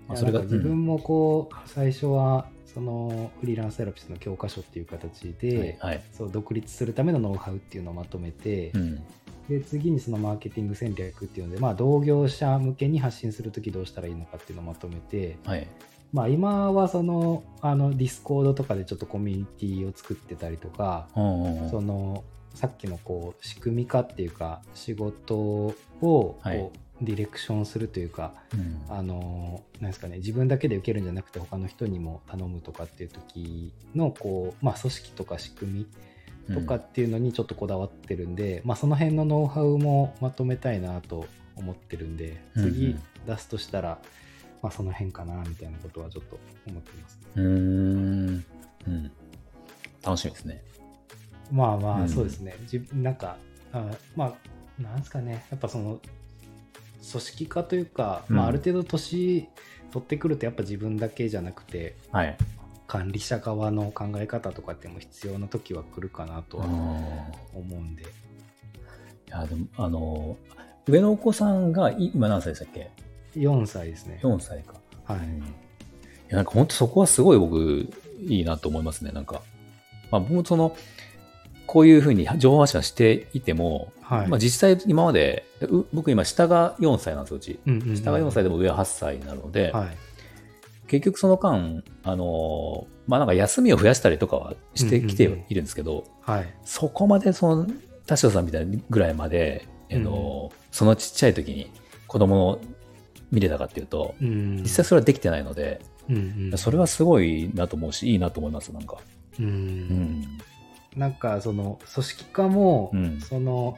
[0.07, 6.03] まあ、それが自分もこう、最初はそのフリーランスセラピストの教科書っていう形うんで、はいはい。
[6.13, 9.03] そう独立するためのノウハウっていうのをまとめて、うん。
[9.47, 15.67] で次にそのマーケティング戦略っていうので、まあ、同業者向けに発信するときどうしたらいいのかっていうのをまとめて、はい。
[16.13, 22.23] まあ、今はそのあの Discord とかでちょっとコミュニティを作ってたりとか、うんうんうんその
[22.55, 26.71] さっきのこう仕組み化っていうか仕事をこう、はい
[27.01, 35.87] ディレクションするというかうんあのなんですかね自分だけで受けるんじゃなくて他の人にも頼むとかっていう時のこう、まあ、組織とか仕組
[36.49, 42.95] みとかっていうのにちょっとこだわってるんで、まあ、その辺のノウハウもまとめたいなと思ってるんでうんうん次
[43.25, 43.99] 出すとしたら、
[44.61, 47.21] まあ、その辺かなみたいなことはちょっと思ってます、ね。
[47.35, 48.45] うーん。
[48.87, 49.11] うん。
[50.03, 50.63] 楽しみですね。
[51.51, 52.55] まあまあ、うんそうですね。
[52.61, 53.37] 自分なんか、
[53.71, 53.85] あ
[54.15, 54.25] ま
[54.79, 55.45] あ、なんですかね。
[55.49, 55.99] やっぱその、
[57.11, 59.47] 組織化というか、まあ、うんある程度年
[59.91, 62.37] 取ってくると、やっぱ自分だけじゃなくて、はい。
[62.87, 66.71] 管理者側の考え方とかっても必要な時は来るかなとはうん
[67.59, 68.01] 思うんで。
[68.03, 68.05] い
[69.27, 70.37] や、でも、あの、
[70.87, 72.89] 上のお子さんがい今何歳でしたっけ
[73.35, 74.19] ？4歳ですね。
[74.23, 74.73] ?4 歳か。
[75.05, 75.19] はい。
[75.19, 75.53] うん
[76.29, 77.89] いや、なんか本当そこはすごい僕、
[78.21, 79.11] いいなと思いますね。
[79.11, 79.41] なんか、
[80.11, 80.75] まあ僕もその、
[81.69, 84.27] こういうふうに情報発信はしていても、はい。
[84.27, 87.59] まあ実際今まで、う僕今下が4歳なんですよ、うち。
[87.67, 89.97] うんうんうん下が4歳でも上は8歳になるので、はい。
[90.87, 96.51] 結局その間、あの、まあなんか休みを増やしたりとかはしてきてうんうんうんいるんですけど、はい。
[96.65, 97.67] そこまでその、
[98.07, 101.71] 田代さんみたいなぐらいまで、あの、そのちっちゃい時に
[102.07, 102.59] 子供の
[103.31, 104.63] 見れたかっていうと、うん。
[104.63, 108.97] 実際それはできてないので、うんうん、それはすごいなと思うし、いいなと思います、なんか。
[109.39, 110.39] うん、うん。
[110.95, 113.77] なんかその組織化も、うんその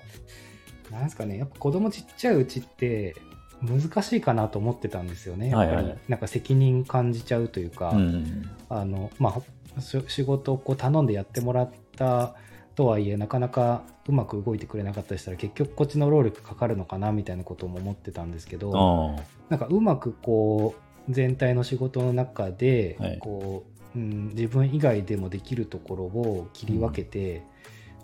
[0.91, 3.15] なんですかねやっぱ子供ちっちゃいうちって
[3.61, 8.49] 難しいかなと思ってたんですよねやっぱり、はいはいなんか責任感じちゃうというか、うん。
[8.69, 9.41] あのま
[9.77, 12.35] あし仕事をこう頼んでやってもらった
[12.75, 19.15] とはいえなかなかうまく動いてくれなかったりしたら結局こっちの労力かかるのかなみたいなことも思ってたんですけど。
[19.49, 23.65] なんかうまくこう全体の仕事の中で、はいこ
[23.95, 27.43] う、うん、自分以外でもできるところを切り分けて、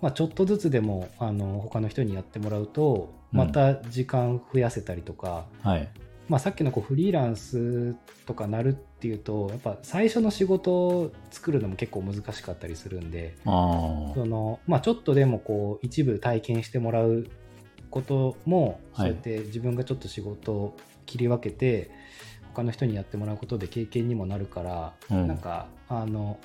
[0.01, 5.89] まあ、ちょっとずつでもあの他の人にやってもらうとうんまた時間増やせたりとか、はい。
[6.29, 17.27] まあ、さっきのこうフリーランスとかなるっていうとやっぱ最初の仕事を作るのも結構難しかったりするんであその、まあ、ちょっとでもこう一部体験してもらう
[17.89, 21.91] こともはいそうやって自分がちょっと仕事を切り分けて
[22.53, 25.15] 他の人にやってもらうことで経験にもなるから、あ。
[25.15, 26.39] うんなんかあの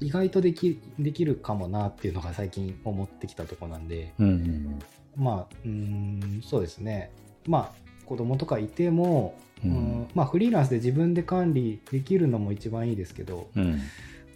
[0.00, 4.78] 意外とできできるかもなっていうのが最近思ってきたとこなんでうんうん
[5.16, 7.10] まあうーんそうですね
[7.46, 13.80] まあ子供とかいても、ううんんまあ、フリーランスで自分で管理できるのも一番いいですけど、うん。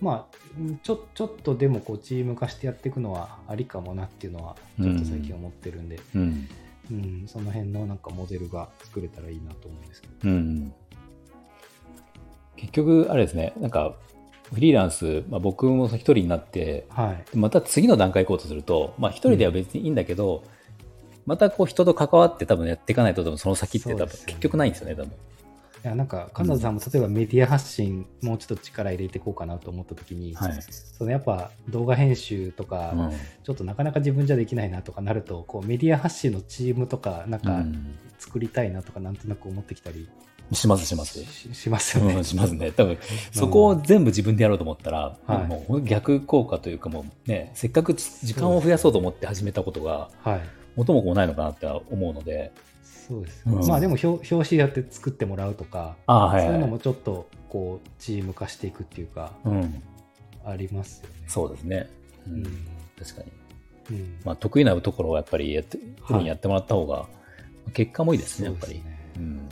[0.00, 6.48] まあ、うんちょちょっとでもこうチーム化してやっていくのはありかもなっていうのはちょっと最近思ってるんで、うん。
[6.92, 10.14] うんその辺のなんかモデルが作れたらいいなと思うんですけど。
[10.22, 10.72] うん。
[12.54, 13.96] 結局、あれですね、なんか、
[14.54, 20.44] フリーランス、まあ、僕も一人になって、はい、また次の段階行こうとすると、まあ一人では別にいいんだけど、
[21.26, 25.12] またこう人と関わって多分やっていかないとその先って多分結局ないんですよね、多分。
[25.84, 30.62] いやなんか金田さんも例えばメディア発信もうちょっと力入れていこうかなと思った時に、はい。
[30.62, 33.10] そのやっぱ動画編集とか、うん。
[33.42, 37.96] ちょっとなかなか自分じゃできないなとかなるとこうメディア発信のチームとかなんうかん。
[38.16, 40.08] 作りたいなとかなんとなく思ってきたり
[40.52, 41.24] します、します。
[41.24, 42.14] ししますよね。
[42.14, 42.70] うん、しますね。
[42.70, 42.98] 多分、
[43.32, 50.40] そこを全部自分でやろうと思ったら、はいもう逆効果というかもうね、せっかく時間を増やそうと思って始めたことが、はい
[50.76, 56.70] 元も子もないのかなって思うので、そうです、うんまあでも表表紙やって作ってもらうとか、そういうのはい。
[56.70, 59.82] もちょっとこうチーム化していくっていうかうん、
[60.44, 61.14] ありますよね。
[61.28, 61.88] そうですね。
[62.28, 62.44] ううんん
[62.98, 63.32] 確かに。
[63.90, 65.78] うんまあ、得意なところをやっぱりやって、
[66.24, 67.06] やってもらった方が、
[67.74, 68.82] 結果もいいですね、やっぱり。
[69.16, 69.48] うん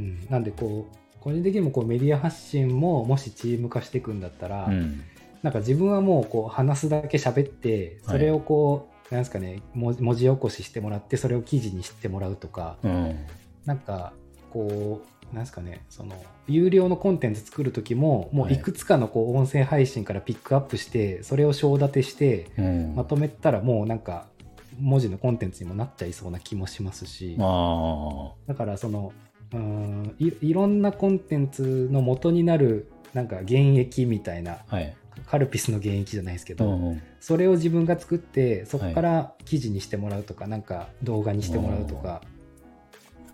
[0.00, 5.02] うん、なんでこう個人的にもこうメディア発信ももしチーム化していくんだったら、うん。
[5.42, 13.26] なんか自分はもうこう話すだけ喋ってそれをこう、なんですかね文字起こししてもらってそれを記事にしてもらうとか、うん。
[13.64, 14.12] なんか
[14.50, 16.14] こうなんですかねその
[16.48, 22.94] 有料のコンテンツ作る時ももういくつかのこう音声配信からピックアップしてそれを章立てしてうん。
[22.96, 24.26] まとめたらもうなんか
[24.78, 29.12] 文字のコンテンツにもなっちゃいそうな気もしますしあだからその
[29.52, 34.76] うーんいいろんなコンテンツの元になるなんか原液みたいなあ。
[34.76, 34.96] はい。
[35.26, 37.02] カルピスの原液じゃないですけど、うんうん。
[37.20, 42.22] それを自分が作ってそこから記事にしてもらうとか、なんか動画にしてもらうとか、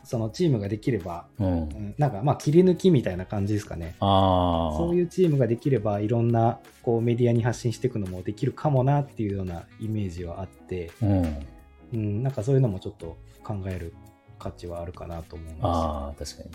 [0.02, 1.52] そのチームができれば、うんう。
[1.64, 3.96] んなんかまあ切り抜きみたいな感じですかね。
[4.00, 4.76] ああ。
[4.76, 11.46] そういうチームができればいろんなこうメディアに発信していくのもできるかもなっていうようなイメージはあって、うん。
[11.94, 13.94] うん、なんかそういうのもちょっと考える
[14.38, 16.50] 価値はあるかなと思いまああ、確かに。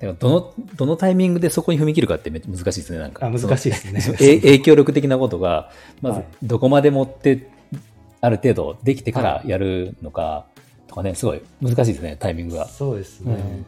[0.00, 3.20] でも、どの、どのタイミングでそこに踏み切るかってめっちゃ難しいですね、なんか。
[3.38, 3.46] す。
[3.46, 7.50] あ難しいですね影響力的なことが、まずはい、どこまで持って、
[8.20, 10.46] ある程度できてからやるのか、
[10.86, 12.66] とかね、すごい難しいですね、タイミングが。
[12.66, 13.34] そうですね。
[13.34, 13.66] うん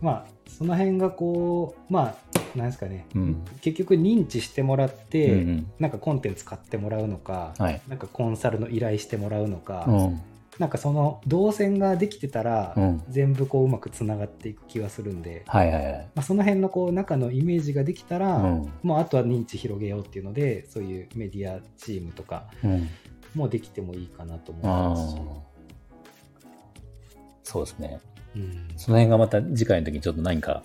[0.00, 7.80] まあその辺がこうまあなんですかね、うん結局認知してもらって、うんうんなんかコンテンツ買ってもらうのか、はい。
[7.88, 10.20] なんかコンサルの依頼してもらうのか、うん。
[10.58, 13.02] なんかその動線ができてたら、うん。
[13.08, 15.92] 全部こううまくつながっていく気がするんで、はいはいはい。
[16.14, 22.88] まあ、その辺のこう中のイメージができたら、うんもうあとは認知広げようっていうのでそういうメディアチームとかうん。
[23.34, 25.54] もできてもいいかなと思いあますし、あ。
[27.42, 28.00] そうですね。
[28.36, 30.62] うんその辺がまた次回の時にちょっと何か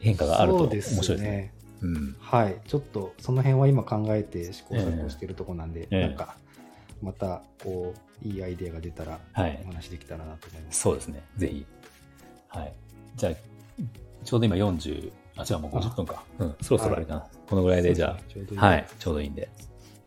[0.00, 1.52] 変化があると面白いですね。
[1.80, 2.16] うん。
[2.18, 6.36] はいちょっとその辺は今考えて試行錯誤してるとこなんで、ええなんか
[7.00, 10.80] またこういいアイデアが出たら、はい、お話できたらなと思います。
[10.80, 11.66] そうですね、ぜひ。
[12.48, 12.72] はい、
[13.16, 13.32] じゃあ、
[14.24, 16.24] ちょうど今40、あ、違う、もう50分か。
[16.38, 17.26] うん、そろそろあれかな。
[17.48, 19.48] このぐらいで、じゃあ、ちょうどいい、はい、ちょうどいいんで。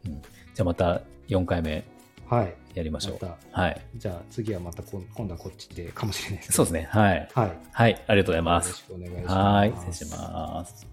[0.05, 1.83] うん、じゃあ、また4回目。
[2.27, 2.53] はい。
[2.73, 3.25] やりましょう。
[3.51, 3.81] はい。
[3.97, 6.55] じゃあ次はまた今度はこっちでかもしれないです、ね。
[6.55, 6.87] そうですね。
[6.89, 7.29] はい。
[7.33, 7.57] はい。
[7.73, 8.03] はい。
[8.07, 8.85] ありがとうございます。
[8.89, 9.35] よろしくお願いします。
[9.35, 9.73] はい。
[9.91, 10.87] 失礼します。